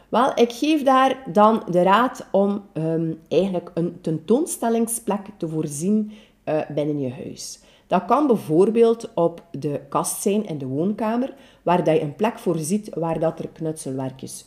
Wel, 0.09 0.33
ik 0.35 0.53
geef 0.53 0.83
daar 0.83 1.23
dan 1.33 1.63
de 1.71 1.83
raad 1.83 2.27
om 2.31 2.65
um, 2.75 3.21
eigenlijk 3.29 3.71
een 3.75 4.01
tentoonstellingsplek 4.01 5.27
te 5.37 5.49
voorzien 5.49 6.13
uh, 6.45 6.61
binnen 6.75 7.01
je 7.01 7.13
huis. 7.13 7.61
Dat 7.87 8.05
kan 8.05 8.27
bijvoorbeeld 8.27 9.15
op 9.15 9.43
de 9.51 9.81
kast 9.89 10.23
zijn 10.23 10.47
in 10.47 10.59
de 10.59 10.67
woonkamer, 10.67 11.35
waar 11.63 11.85
dat 11.85 11.95
je 11.95 12.03
een 12.03 12.17
plek 12.17 12.39
voorziet 12.39 12.95
waar 12.95 13.21
dat 13.21 13.39
er 13.39 13.49
knutselwerkjes 13.49 14.47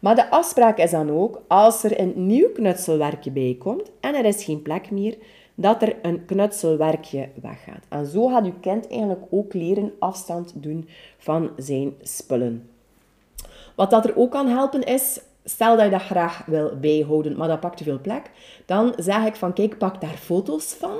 Maar 0.00 0.14
de 0.14 0.30
afspraak 0.30 0.78
is 0.78 0.90
dan 0.90 1.10
ook, 1.10 1.42
als 1.48 1.84
er 1.84 2.00
een 2.00 2.26
nieuw 2.26 2.52
knutselwerkje 2.52 3.30
bij 3.30 3.56
komt 3.58 3.90
en 4.00 4.14
er 4.14 4.24
is 4.24 4.44
geen 4.44 4.62
plek 4.62 4.90
meer, 4.90 5.16
dat 5.54 5.82
er 5.82 5.96
een 6.02 6.24
knutselwerkje 6.24 7.28
weggaat. 7.42 7.84
En 7.88 8.06
zo 8.06 8.28
gaat 8.28 8.44
uw 8.44 8.54
kind 8.60 8.88
eigenlijk 8.88 9.22
ook 9.30 9.54
leren 9.54 9.92
afstand 9.98 10.52
doen 10.54 10.88
van 11.18 11.50
zijn 11.56 11.94
spullen. 12.02 12.70
Wat 13.74 13.90
dat 13.90 14.04
er 14.04 14.16
ook 14.16 14.30
kan 14.30 14.48
helpen 14.48 14.82
is, 14.82 15.20
stel 15.44 15.76
dat 15.76 15.84
je 15.84 15.90
dat 15.90 16.02
graag 16.02 16.44
wil 16.46 16.76
bijhouden, 16.80 17.36
maar 17.36 17.48
dat 17.48 17.60
pakt 17.60 17.76
te 17.76 17.84
veel 17.84 18.00
plek, 18.00 18.30
dan 18.66 18.92
zeg 18.96 19.26
ik 19.26 19.36
van 19.36 19.52
kijk, 19.52 19.78
pak 19.78 20.00
daar 20.00 20.16
foto's 20.16 20.72
van. 20.72 20.96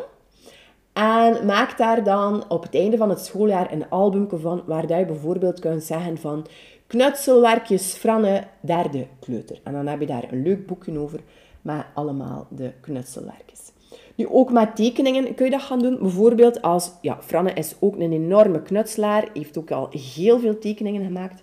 En 0.92 1.46
maak 1.46 1.78
daar 1.78 2.04
dan 2.04 2.44
op 2.48 2.62
het 2.62 2.74
einde 2.74 2.96
van 2.96 3.08
het 3.08 3.24
schooljaar 3.24 3.72
een 3.72 3.88
album 3.88 4.28
van, 4.32 4.62
waar 4.66 4.98
je 4.98 5.04
bijvoorbeeld 5.04 5.60
kunt 5.60 5.82
zeggen 5.82 6.18
van 6.18 6.46
Knutselwerkjes 6.90 7.94
Franne, 7.94 8.44
derde 8.60 9.06
kleuter. 9.20 9.60
En 9.64 9.72
dan 9.72 9.86
heb 9.86 10.00
je 10.00 10.06
daar 10.06 10.24
een 10.30 10.42
leuk 10.42 10.66
boekje 10.66 10.98
over 10.98 11.20
met 11.62 11.84
allemaal 11.94 12.46
de 12.48 12.72
knutselwerkjes. 12.80 13.72
Nu, 14.14 14.28
ook 14.28 14.52
met 14.52 14.76
tekeningen 14.76 15.34
kun 15.34 15.44
je 15.44 15.50
dat 15.50 15.62
gaan 15.62 15.78
doen. 15.78 15.98
Bijvoorbeeld 16.00 16.62
als, 16.62 16.92
ja, 17.00 17.18
Franne 17.20 17.52
is 17.52 17.74
ook 17.80 17.94
een 17.94 18.12
enorme 18.12 18.62
knutselaar, 18.62 19.28
heeft 19.32 19.58
ook 19.58 19.70
al 19.70 19.88
heel 19.90 20.38
veel 20.38 20.58
tekeningen 20.58 21.04
gemaakt. 21.04 21.42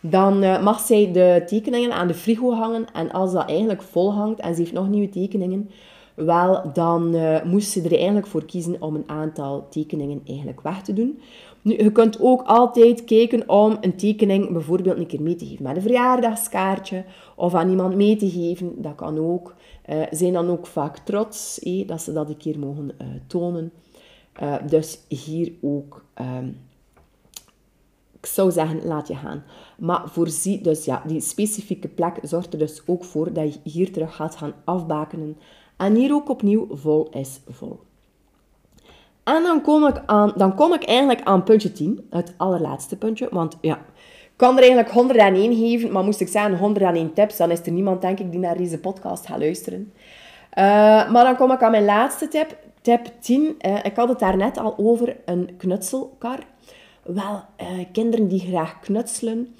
Dan 0.00 0.42
uh, 0.42 0.62
mag 0.62 0.80
zij 0.80 1.12
de 1.12 1.42
tekeningen 1.46 1.92
aan 1.92 2.06
de 2.06 2.14
frigo 2.14 2.52
hangen. 2.52 2.86
En 2.92 3.10
als 3.10 3.32
dat 3.32 3.48
eigenlijk 3.48 3.82
vol 3.82 4.12
hangt 4.12 4.40
en 4.40 4.54
ze 4.54 4.60
heeft 4.60 4.72
nog 4.72 4.88
nieuwe 4.88 5.08
tekeningen, 5.08 5.70
wel, 6.14 6.70
dan 6.72 7.14
uh, 7.14 7.42
moest 7.42 7.70
ze 7.70 7.82
er 7.82 7.96
eigenlijk 7.96 8.26
voor 8.26 8.44
kiezen 8.44 8.82
om 8.82 8.94
een 8.94 9.08
aantal 9.08 9.66
tekeningen 9.68 10.20
eigenlijk 10.26 10.60
weg 10.60 10.82
te 10.82 10.92
doen. 10.92 11.20
Nu, 11.62 11.76
je 11.82 11.92
kunt 11.92 12.20
ook 12.20 12.42
altijd 12.42 13.04
kijken 13.04 13.48
om 13.48 13.76
een 13.80 13.96
tekening 13.96 14.52
bijvoorbeeld 14.52 14.98
een 14.98 15.06
keer 15.06 15.22
mee 15.22 15.36
te 15.36 15.46
geven 15.46 15.62
met 15.62 15.76
een 15.76 15.82
verjaardagskaartje 15.82 17.04
of 17.36 17.54
aan 17.54 17.70
iemand 17.70 17.94
mee 17.94 18.16
te 18.16 18.30
geven. 18.30 18.82
Dat 18.82 18.94
kan 18.94 19.18
ook. 19.18 19.54
Uh, 19.88 20.02
zijn 20.10 20.32
dan 20.32 20.48
ook 20.48 20.66
vaak 20.66 20.98
trots 20.98 21.58
eh, 21.58 21.86
dat 21.86 22.02
ze 22.02 22.12
dat 22.12 22.28
een 22.28 22.36
keer 22.36 22.58
mogen 22.58 22.90
uh, 23.02 23.08
tonen. 23.26 23.72
Uh, 24.42 24.54
dus 24.66 24.98
hier 25.08 25.52
ook, 25.60 26.04
ehm, 26.14 26.48
ik 28.20 28.26
zou 28.26 28.50
zeggen, 28.50 28.86
laat 28.86 29.08
je 29.08 29.14
gaan. 29.14 29.42
Maar 29.78 30.08
voorzie, 30.08 30.60
dus 30.60 30.84
ja, 30.84 31.02
die 31.06 31.20
specifieke 31.20 31.88
plek 31.88 32.18
zorgt 32.22 32.52
er 32.52 32.58
dus 32.58 32.82
ook 32.86 33.04
voor 33.04 33.32
dat 33.32 33.54
je 33.54 33.70
hier 33.70 33.92
terug 33.92 34.16
gaat 34.16 34.36
gaan 34.36 34.54
afbakenen. 34.64 35.36
En 35.76 35.94
hier 35.94 36.12
ook 36.12 36.28
opnieuw 36.28 36.66
vol 36.70 37.08
is 37.10 37.40
vol. 37.48 37.80
En 39.24 39.42
dan 39.42 39.62
kom 39.62 39.86
ik, 39.86 40.02
aan, 40.06 40.32
dan 40.36 40.54
kom 40.54 40.72
ik 40.72 40.84
eigenlijk 40.84 41.20
aan 41.22 41.42
puntje 41.42 41.72
10, 41.72 42.06
het 42.10 42.34
allerlaatste 42.36 42.96
puntje. 42.96 43.28
Want 43.30 43.56
ja, 43.60 43.74
ik 44.22 44.36
kan 44.36 44.56
er 44.56 44.62
eigenlijk 44.62 44.90
101 44.90 45.56
geven, 45.56 45.92
maar 45.92 46.04
moest 46.04 46.20
ik 46.20 46.28
zeggen 46.28 46.56
101 46.56 47.12
tips, 47.12 47.36
dan 47.36 47.50
is 47.50 47.60
er 47.60 47.72
niemand, 47.72 48.00
denk 48.00 48.18
ik, 48.18 48.30
die 48.30 48.40
naar 48.40 48.56
deze 48.56 48.78
podcast 48.78 49.26
gaat 49.26 49.38
luisteren. 49.38 49.92
Uh, 50.58 50.64
maar 51.10 51.24
dan 51.24 51.36
kom 51.36 51.52
ik 51.52 51.62
aan 51.62 51.70
mijn 51.70 51.84
laatste 51.84 52.28
tip, 52.28 52.56
tip 52.80 53.06
10. 53.20 53.42
Uh, 53.42 53.52
eh, 53.58 53.84
ik 53.84 53.96
had 53.96 54.08
het 54.08 54.18
daar 54.18 54.36
net 54.36 54.58
al 54.58 54.74
over 54.76 55.16
een 55.24 55.50
knutselkar. 55.56 56.38
Wel, 57.02 57.42
uh, 57.60 57.84
kinderen 57.92 58.28
die 58.28 58.40
graag 58.40 58.80
knutselen, 58.80 59.54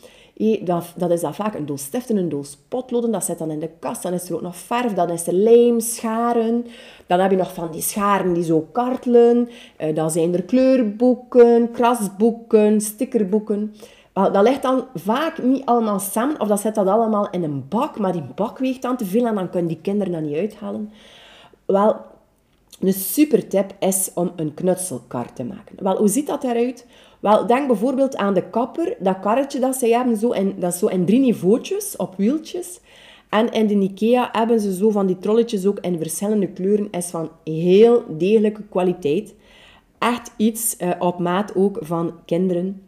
dat, 0.63 0.93
dat 0.97 1.11
is 1.11 1.21
dan 1.21 1.35
vaak 1.35 1.55
een 1.55 1.67
doos 1.67 1.83
stiften, 1.83 2.17
een 2.17 2.29
doos 2.29 2.59
potloden. 2.69 3.11
Dat 3.11 3.25
zit 3.25 3.39
dan 3.39 3.51
in 3.51 3.61
de 3.61 3.71
kast. 3.79 4.03
Dan 4.03 4.13
is 4.13 4.29
er 4.29 4.35
ook 4.35 4.41
nog 4.41 4.57
verf, 4.57 4.93
dan 4.93 5.11
is 5.11 5.27
er 5.27 5.33
lijm, 5.33 5.81
scharen. 5.81 6.67
Dan 7.07 7.21
heb 7.21 7.31
je 7.31 7.37
nog 7.37 7.55
van 7.55 7.71
die 7.71 7.83
scharen 7.83 8.33
die 8.33 8.45
zo 8.45 8.69
kartelen. 8.73 9.49
Uh, 9.79 9.95
dan 9.95 10.11
zijn 10.11 10.35
er 10.35 10.43
kleurboeken, 10.43 11.71
krasboeken, 11.71 12.81
stickerboeken. 12.81 13.75
Wel, 14.13 14.33
dat 14.33 14.43
ligt 14.43 14.63
dan 14.63 14.85
vaak 14.95 15.43
niet 15.43 15.65
allemaal 15.65 16.01
samen. 16.01 16.41
Of 16.41 16.49
dat 16.49 16.61
zit 16.61 16.75
dat 16.75 16.87
allemaal 16.87 17.31
in 17.31 17.43
een 17.43 17.65
bak. 17.69 17.99
Maar 17.99 18.13
die 18.13 18.25
bak 18.35 18.59
weegt 18.59 18.83
dan 18.83 18.97
te 18.97 19.05
veel 19.05 19.27
en 19.27 19.35
dan 19.35 19.51
kunnen 19.51 19.69
die 19.69 19.81
kinderen 19.83 20.13
dat 20.13 20.23
niet 20.23 20.37
uithalen. 20.37 20.93
Wel, 21.67 21.97
een 22.81 22.93
super 22.93 23.49
tip 23.49 23.75
is 23.79 24.11
om 24.15 24.33
een 24.37 24.55
knutselkar 24.55 25.33
te 25.33 25.45
maken. 25.45 25.77
Wel, 25.79 25.97
hoe 25.97 26.09
ziet 26.09 26.27
dat 26.27 26.45
eruit? 26.45 26.87
Wel, 27.21 27.47
denk 27.47 27.67
bijvoorbeeld 27.67 28.17
aan 28.17 28.35
de 28.35 28.51
kapper, 28.51 28.97
dat 28.99 29.21
karretje 29.21 29.61
dat 29.61 29.77
zij 29.77 29.91
hebben, 29.91 30.17
zo 30.17 30.31
in, 30.31 30.55
dat 30.59 30.73
is 30.73 30.79
zo 30.79 30.87
in 30.87 31.05
drie 31.05 31.21
niveautjes, 31.21 31.97
op 31.97 32.15
wieltjes. 32.17 32.81
En 33.29 33.53
in 33.53 33.67
de 33.67 33.75
Ikea 33.75 34.29
hebben 34.33 34.61
ze 34.61 34.75
zo 34.75 34.91
van 34.91 35.07
die 35.07 35.19
trolletjes 35.19 35.67
ook 35.67 35.79
in 35.81 35.99
verschillende 35.99 36.49
kleuren, 36.49 36.89
is 36.91 37.07
van 37.07 37.31
heel 37.45 38.05
degelijke 38.09 38.63
kwaliteit. 38.63 39.35
Echt 39.99 40.33
iets 40.37 40.77
uh, 40.79 40.91
op 40.99 41.19
maat 41.19 41.55
ook 41.55 41.79
van 41.81 42.13
kinderen. 42.25 42.83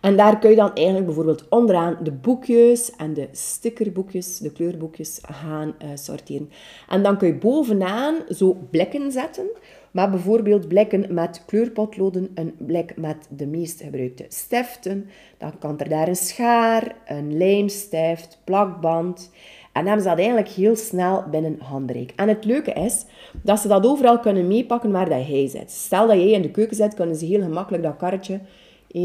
En 0.00 0.16
daar 0.16 0.38
kun 0.38 0.50
je 0.50 0.56
dan 0.56 0.74
eigenlijk 0.74 1.06
bijvoorbeeld 1.06 1.48
onderaan 1.48 1.98
de 2.02 2.12
boekjes 2.12 2.90
en 2.90 3.14
de 3.14 3.28
stickerboekjes, 3.32 4.38
de 4.38 4.52
kleurboekjes 4.52 5.18
gaan 5.22 5.74
uh, 5.82 5.88
sorteren. 5.94 6.50
En 6.88 7.02
dan 7.02 7.18
kun 7.18 7.28
je 7.28 7.34
bovenaan 7.34 8.14
zo 8.28 8.56
blikken 8.70 9.12
zetten. 9.12 9.46
Maar 9.94 10.10
bijvoorbeeld 10.10 10.68
blikken 10.68 11.14
met 11.14 11.42
kleurpotloden, 11.46 12.30
een 12.34 12.54
blik 12.58 12.96
met 12.96 13.28
de 13.30 13.46
meest 13.46 13.82
gebruikte 13.82 14.24
stiften. 14.28 15.08
Dan 15.38 15.58
kan 15.58 15.78
er 15.78 15.88
daar 15.88 16.08
een 16.08 16.16
schaar, 16.16 16.96
een 17.06 17.36
lijmstift, 17.36 18.40
plakband. 18.44 19.30
En 19.72 19.84
dan 19.84 19.84
hebben 19.84 20.02
ze 20.02 20.08
dat 20.08 20.18
eigenlijk 20.18 20.48
heel 20.48 20.76
snel 20.76 21.24
binnen 21.30 21.58
handbereik. 21.60 22.12
En 22.16 22.28
het 22.28 22.44
leuke 22.44 22.72
is 22.72 23.06
dat 23.42 23.60
ze 23.60 23.68
dat 23.68 23.86
overal 23.86 24.18
kunnen 24.18 24.46
meepakken 24.46 24.90
waar 24.90 25.08
dat 25.08 25.26
jij 25.26 25.48
zit. 25.48 25.70
Stel 25.70 26.06
dat 26.06 26.16
jij 26.16 26.30
in 26.30 26.42
de 26.42 26.50
keuken 26.50 26.76
zit, 26.76 26.94
kunnen 26.94 27.16
ze 27.16 27.24
heel 27.24 27.42
gemakkelijk 27.42 27.82
dat 27.82 27.96
karretje 27.96 28.40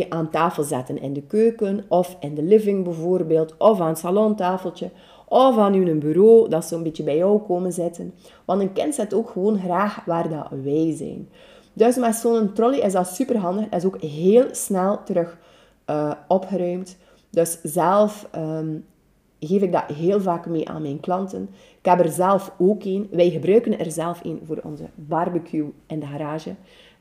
aan 0.10 0.30
tafel 0.30 0.63
zetten 0.63 1.02
in 1.02 1.13
de 1.13 1.21
keuken 1.21 1.86
of 1.88 2.17
in 2.19 2.36
de 2.36 2.43
living 2.43 2.84
bijvoorbeeld, 2.84 3.58
of 3.58 3.80
aan 3.80 3.88
het 3.88 3.97
salontafeltje, 3.97 4.89
of 5.30 5.58
aan 5.58 5.74
uw 5.74 6.00
bureau, 6.00 6.50
dat 6.50 6.65
ze 6.65 6.76
een 6.76 6.84
beetje 6.84 7.04
bij 7.04 7.18
jou 7.18 7.42
komen 7.42 7.72
zitten. 7.72 8.13
Want 8.46 8.62
een 8.62 8.74
kind 8.74 8.96
zit 8.96 9.13
ook 9.13 9.30
gewoon 9.30 9.60
graag 9.60 10.06
waar 10.06 10.30
dat 10.30 10.48
wij 10.63 10.94
zijn. 10.96 11.30
Dus 11.74 11.98
met 11.98 12.15
zo'n 12.15 12.54
trolley 12.54 12.80
is 12.80 12.94
dat 12.94 13.08
super 13.08 13.38
handig. 13.38 13.70
is 13.70 13.86
ook 13.86 14.02
heel 14.02 14.46
snel 14.52 15.04
terug 15.04 15.38
uh, 15.89 16.12
opgeruimd. 16.28 16.98
Dus 17.30 17.58
zelf 17.63 18.30
um, 18.36 18.86
geef 19.39 19.62
ik 19.62 19.72
dat 19.72 19.86
heel 19.86 20.22
vaak 20.22 20.46
mee 20.46 20.70
aan 20.70 20.82
mijn 20.82 21.00
klanten. 21.00 21.50
Ik 21.80 21.86
heb 21.86 22.00
er 22.00 22.12
zelf 22.12 22.54
ook 22.58 22.84
een. 22.84 23.08
Wij 23.12 23.30
gebruiken 23.30 23.80
er 23.80 23.92
zelf 23.92 24.20
een 24.24 24.42
voor 24.44 24.60
onze 24.63 24.86
barbecue 24.96 25.74
in 25.88 26.00
de 26.00 26.06
garage. 26.06 26.56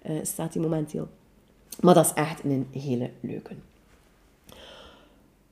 Uh, 0.07 0.19
staat 0.23 0.53
die 0.53 0.62
momenteel 0.62 1.09
maar 1.81 1.95
dat 1.95 2.05
is 2.05 2.12
echt 2.12 2.45
een 2.45 2.67
hele 2.71 3.11
leuke. 3.21 3.55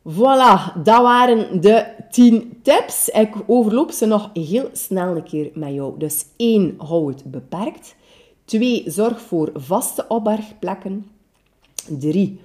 Voilà, 0.09 0.83
dat 0.83 1.03
waren 1.03 1.61
de 1.61 1.87
10 2.11 2.59
tips. 2.63 3.09
Ik 3.09 3.35
overloop 3.47 3.91
ze 3.91 4.07
nog 4.07 4.31
heel 4.33 4.69
snel 4.73 5.17
een 5.17 5.23
keer 5.23 5.51
met 5.55 5.75
jou. 5.75 5.99
Dus 5.99 6.27
1. 6.37 6.75
Hou 6.79 7.09
het 7.13 7.31
beperkt. 7.31 7.97
2. 8.45 8.83
Zorg 8.87 9.21
voor 9.21 9.51
vaste 9.55 10.05
opbergplekken. 10.09 11.07
3. 11.99 12.41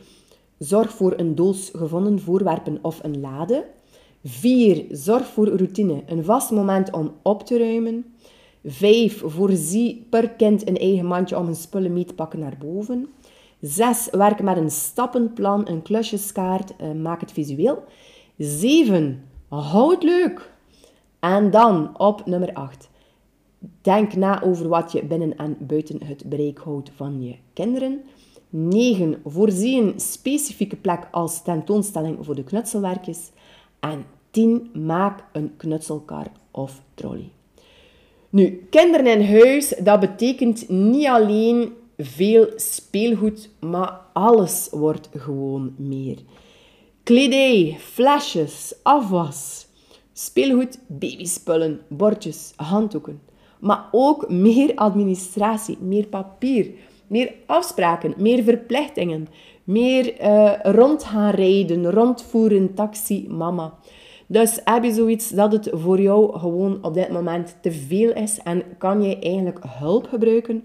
Zorg 0.57 0.91
voor 0.91 1.13
een 1.17 1.35
doos 1.35 1.71
gevonden 1.75 2.19
voorwerpen 2.19 2.79
of 2.81 2.99
een 3.03 3.19
lade. 3.19 3.65
4. 4.23 4.85
Zorg 4.91 5.27
voor 5.27 5.47
routine, 5.47 6.03
een 6.05 6.23
vast 6.23 6.51
moment 6.51 6.91
om 6.91 7.11
op 7.21 7.43
te 7.43 7.57
ruimen. 7.57 8.05
5. 8.65 9.21
Voorzie 9.25 10.07
per 10.09 10.29
kind 10.29 10.67
een 10.67 10.77
eigen 10.77 11.05
mandje 11.05 11.37
om 11.37 11.45
hun 11.45 11.55
spullen 11.55 11.93
mee 11.93 12.05
te 12.05 12.13
pakken 12.13 12.39
naar 12.39 12.57
boven. 12.59 13.07
6. 13.61 14.09
Werk 14.11 14.41
met 14.41 14.57
een 14.57 14.71
stappenplan, 14.71 15.67
een 15.67 15.81
klusjeskaart, 15.81 16.73
uh, 16.81 16.91
maak 16.91 17.21
het 17.21 17.31
visueel. 17.31 17.83
7. 18.37 19.23
Hou 19.47 19.93
het 19.93 20.03
leuk. 20.03 20.51
En 21.19 21.51
dan 21.51 21.99
op 21.99 22.25
nummer 22.25 22.53
8. 22.53 22.89
Denk 23.81 24.15
na 24.15 24.41
over 24.41 24.67
wat 24.67 24.91
je 24.91 25.05
binnen 25.05 25.37
en 25.37 25.57
buiten 25.59 26.03
het 26.03 26.29
bereik 26.29 26.57
houdt 26.57 26.91
van 26.95 27.21
je 27.23 27.35
kinderen. 27.53 28.01
9. 28.49 29.21
Voorzie 29.25 29.81
een 29.81 29.99
specifieke 29.99 30.75
plek 30.75 31.07
als 31.11 31.43
tentoonstelling 31.43 32.17
voor 32.21 32.35
de 32.35 32.43
knutselwerkjes. 32.43 33.29
En 33.79 34.05
10. 34.31 34.69
Maak 34.73 35.23
een 35.31 35.53
knutselkar 35.57 36.27
of 36.51 36.81
trolley. 36.93 37.29
Nu, 38.29 38.67
kinderen 38.69 39.19
in 39.19 39.39
huis, 39.39 39.75
dat 39.83 39.99
betekent 39.99 40.69
niet 40.69 41.07
alleen 41.07 41.73
veel 42.05 42.47
speelgoed, 42.55 43.49
maar 43.59 43.99
alles 44.13 44.67
wordt 44.71 45.09
gewoon 45.15 45.73
meer. 45.77 46.17
Kledij, 47.03 47.75
flesjes, 47.79 48.75
afwas, 48.83 49.67
speelgoed, 50.13 50.79
babyspullen, 50.87 51.81
bordjes, 51.87 52.53
handdoeken. 52.55 53.21
Maar 53.59 53.87
ook 53.91 54.29
meer 54.29 54.75
administratie, 54.75 55.77
meer 55.81 56.07
papier, 56.07 56.71
meer 57.07 57.33
afspraken, 57.45 58.13
meer 58.17 58.43
verplichtingen, 58.43 59.27
meer 59.63 60.21
uh, 60.21 60.53
rond 60.61 61.03
gaan 61.03 61.31
rijden, 61.31 61.91
rondvoeren, 61.91 62.73
taxi, 62.73 63.27
mama. 63.29 63.73
Dus 64.27 64.59
heb 64.63 64.83
je 64.83 64.93
zoiets 64.93 65.29
dat 65.29 65.51
het 65.51 65.69
voor 65.71 66.01
jou 66.01 66.39
gewoon 66.39 66.83
op 66.83 66.93
dit 66.93 67.09
moment 67.09 67.57
te 67.61 67.71
veel 67.71 68.13
is 68.13 68.39
en 68.43 68.63
kan 68.77 69.03
je 69.03 69.19
eigenlijk 69.19 69.59
hulp 69.67 70.07
gebruiken? 70.07 70.63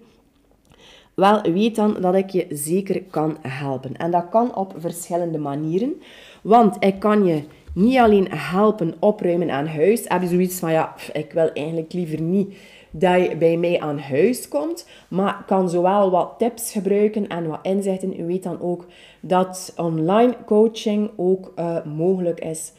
Wel, 1.16 1.42
weet 1.42 1.76
dan 1.76 1.96
dat 2.00 2.14
ik 2.14 2.30
je 2.30 2.46
zeker 2.50 3.02
kan 3.02 3.36
helpen. 3.40 3.96
En 3.96 4.10
dat 4.10 4.28
kan 4.28 4.56
op 4.56 4.74
verschillende 4.76 5.38
manieren. 5.38 6.02
Want 6.42 6.76
ik 6.80 6.98
kan 6.98 7.24
je 7.24 7.42
niet 7.74 7.98
alleen 7.98 8.28
helpen 8.30 8.94
opruimen 9.00 9.50
aan 9.50 9.66
huis. 9.66 10.04
Heb 10.04 10.22
je 10.22 10.28
zoiets 10.28 10.58
van, 10.58 10.72
ja, 10.72 10.94
ik 11.12 11.32
wil 11.32 11.50
eigenlijk 11.52 11.92
liever 11.92 12.20
niet 12.20 12.56
dat 12.90 13.22
je 13.22 13.36
bij 13.36 13.56
mij 13.56 13.80
aan 13.80 13.98
huis 13.98 14.48
komt. 14.48 14.88
Maar 15.08 15.44
kan 15.46 15.70
zowel 15.70 16.10
wat 16.10 16.34
tips 16.38 16.72
gebruiken 16.72 17.26
en 17.26 17.46
wat 17.46 17.58
inzichten. 17.62 18.20
U 18.20 18.26
weet 18.26 18.42
dan 18.42 18.60
ook 18.60 18.86
dat 19.20 19.72
online 19.76 20.36
coaching 20.46 21.10
ook 21.16 21.52
uh, 21.58 21.84
mogelijk 21.84 22.40
is. 22.40 22.72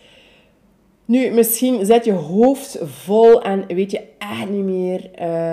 Nu, 1.08 1.30
misschien 1.30 1.86
zit 1.86 2.06
je 2.06 2.13
hoofd 2.13 2.80
vol 2.84 3.41
en 3.41 3.65
weet 3.67 3.91
je 3.91 4.04
echt 4.17 4.50
niet 4.50 4.63
meer. 4.63 5.10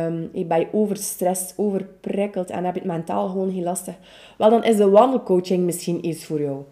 Um, 0.06 0.30
je 0.32 0.44
bent 0.44 0.66
overstrest, 0.72 1.54
overprikkeld 1.56 2.50
en 2.50 2.64
heb 2.64 2.74
je 2.74 2.80
het 2.80 2.90
mentaal 2.90 3.28
gewoon 3.28 3.50
heel 3.50 3.62
lastig. 3.62 3.94
Wel, 4.38 4.50
dan 4.50 4.64
is 4.64 4.76
de 4.76 4.90
wandelcoaching 4.90 5.64
misschien 5.64 6.06
iets 6.06 6.24
voor 6.24 6.40
jou. 6.40 6.62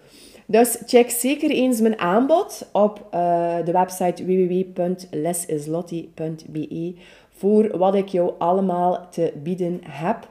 Dus 0.46 0.82
check 0.86 1.10
zeker 1.10 1.50
eens 1.50 1.80
mijn 1.80 1.98
aanbod 1.98 2.68
op 2.72 3.06
uh, 3.14 3.56
de 3.64 3.72
website 3.72 4.24
www.lesislotti.be 4.24 6.94
voor 7.28 7.78
wat 7.78 7.94
ik 7.94 8.08
jou 8.08 8.32
allemaal 8.38 9.06
te 9.10 9.32
bieden 9.42 9.80
heb. 9.82 10.28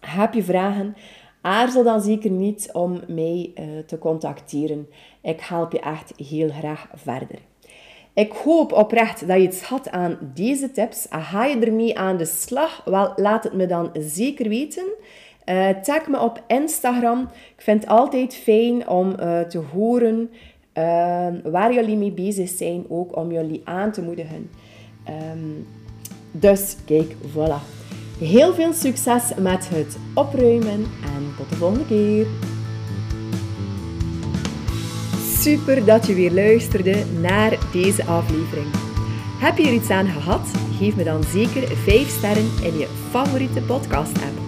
Heb 0.00 0.34
je 0.34 0.42
vragen? 0.42 0.96
Aarzel 1.40 1.82
dan 1.82 2.00
zeker 2.00 2.30
niet 2.30 2.70
om 2.72 3.00
mij 3.08 3.52
uh, 3.54 3.64
te 3.86 3.98
contacteren. 3.98 4.88
Ik 5.22 5.40
help 5.40 5.72
je 5.72 5.80
echt 5.80 6.12
heel 6.16 6.48
graag 6.48 6.88
verder. 6.94 7.47
Ik 8.18 8.32
hoop 8.32 8.72
oprecht 8.72 9.26
dat 9.26 9.36
je 9.36 9.42
iets 9.42 9.62
had 9.62 9.90
aan 9.90 10.18
deze 10.34 10.70
tips. 10.70 11.06
Ga 11.10 11.44
je 11.44 11.58
ermee 11.58 11.98
aan 11.98 12.16
de 12.16 12.24
slag? 12.24 12.82
Wel, 12.84 13.12
laat 13.16 13.44
het 13.44 13.52
me 13.52 13.66
dan 13.66 13.90
zeker 13.92 14.48
weten. 14.48 14.84
Uh, 15.46 15.68
tag 15.68 16.06
me 16.08 16.20
op 16.20 16.42
Instagram. 16.46 17.20
Ik 17.56 17.62
vind 17.62 17.80
het 17.80 17.90
altijd 17.90 18.34
fijn 18.34 18.88
om 18.88 19.08
uh, 19.20 19.40
te 19.40 19.58
horen 19.58 20.30
uh, 20.78 21.26
waar 21.44 21.74
jullie 21.74 21.96
mee 21.96 22.12
bezig 22.12 22.48
zijn, 22.48 22.84
ook 22.88 23.16
om 23.16 23.32
jullie 23.32 23.60
aan 23.64 23.92
te 23.92 24.02
moedigen. 24.02 24.50
Um, 25.32 25.66
dus 26.32 26.76
kijk, 26.84 27.12
voilà. 27.12 27.60
Heel 28.18 28.54
veel 28.54 28.72
succes 28.72 29.34
met 29.34 29.68
het 29.68 29.96
opruimen 30.14 30.86
en 31.04 31.34
tot 31.36 31.48
de 31.48 31.56
volgende 31.56 31.86
keer. 31.86 32.26
Super 35.40 35.84
dat 35.84 36.06
je 36.06 36.14
weer 36.14 36.32
luisterde 36.32 37.04
naar 37.20 37.58
deze 37.72 38.04
aflevering. 38.04 38.66
Heb 39.40 39.58
je 39.58 39.66
er 39.66 39.72
iets 39.72 39.90
aan 39.90 40.06
gehad? 40.06 40.50
Geef 40.78 40.96
me 40.96 41.04
dan 41.04 41.22
zeker 41.24 41.76
5 41.76 42.08
sterren 42.08 42.50
in 42.62 42.78
je 42.78 42.86
favoriete 43.10 43.60
podcast-app. 43.60 44.38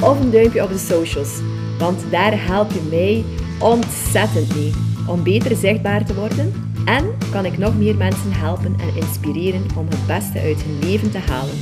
Of 0.00 0.20
een 0.20 0.30
duimpje 0.30 0.62
op 0.62 0.68
de 0.68 0.78
socials, 0.78 1.40
want 1.78 2.10
daar 2.10 2.46
help 2.46 2.70
je 2.70 2.88
mij 2.90 3.24
ontzettend 3.60 4.54
mee 4.54 4.72
om 5.06 5.22
beter 5.22 5.56
zichtbaar 5.56 6.04
te 6.04 6.14
worden 6.14 6.52
en 6.84 7.14
kan 7.30 7.44
ik 7.44 7.58
nog 7.58 7.78
meer 7.78 7.96
mensen 7.96 8.32
helpen 8.32 8.76
en 8.80 8.96
inspireren 8.96 9.66
om 9.78 9.86
het 9.88 10.06
beste 10.06 10.40
uit 10.40 10.62
hun 10.62 10.78
leven 10.78 11.10
te 11.10 11.18
halen. 11.18 11.58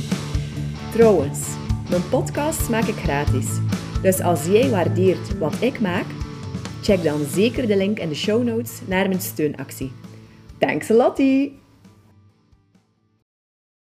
Trouwens, 0.91 1.39
mijn 1.89 2.09
podcast 2.09 2.69
maak 2.69 2.85
ik 2.85 2.97
gratis. 3.03 3.47
Dus 4.01 4.21
als 4.21 4.45
jij 4.45 4.69
waardeert 4.69 5.37
wat 5.37 5.55
ik 5.59 5.79
maak, 5.79 6.05
Check 6.81 7.03
dan 7.03 7.25
zeker 7.25 7.67
de 7.67 7.77
link 7.77 7.99
in 7.99 8.09
de 8.09 8.15
show 8.15 8.43
notes 8.43 8.79
naar 8.85 9.07
mijn 9.07 9.21
steunactie. 9.21 9.91
Thanks 10.57 10.89
a 10.89 10.93
lot! 10.93 11.21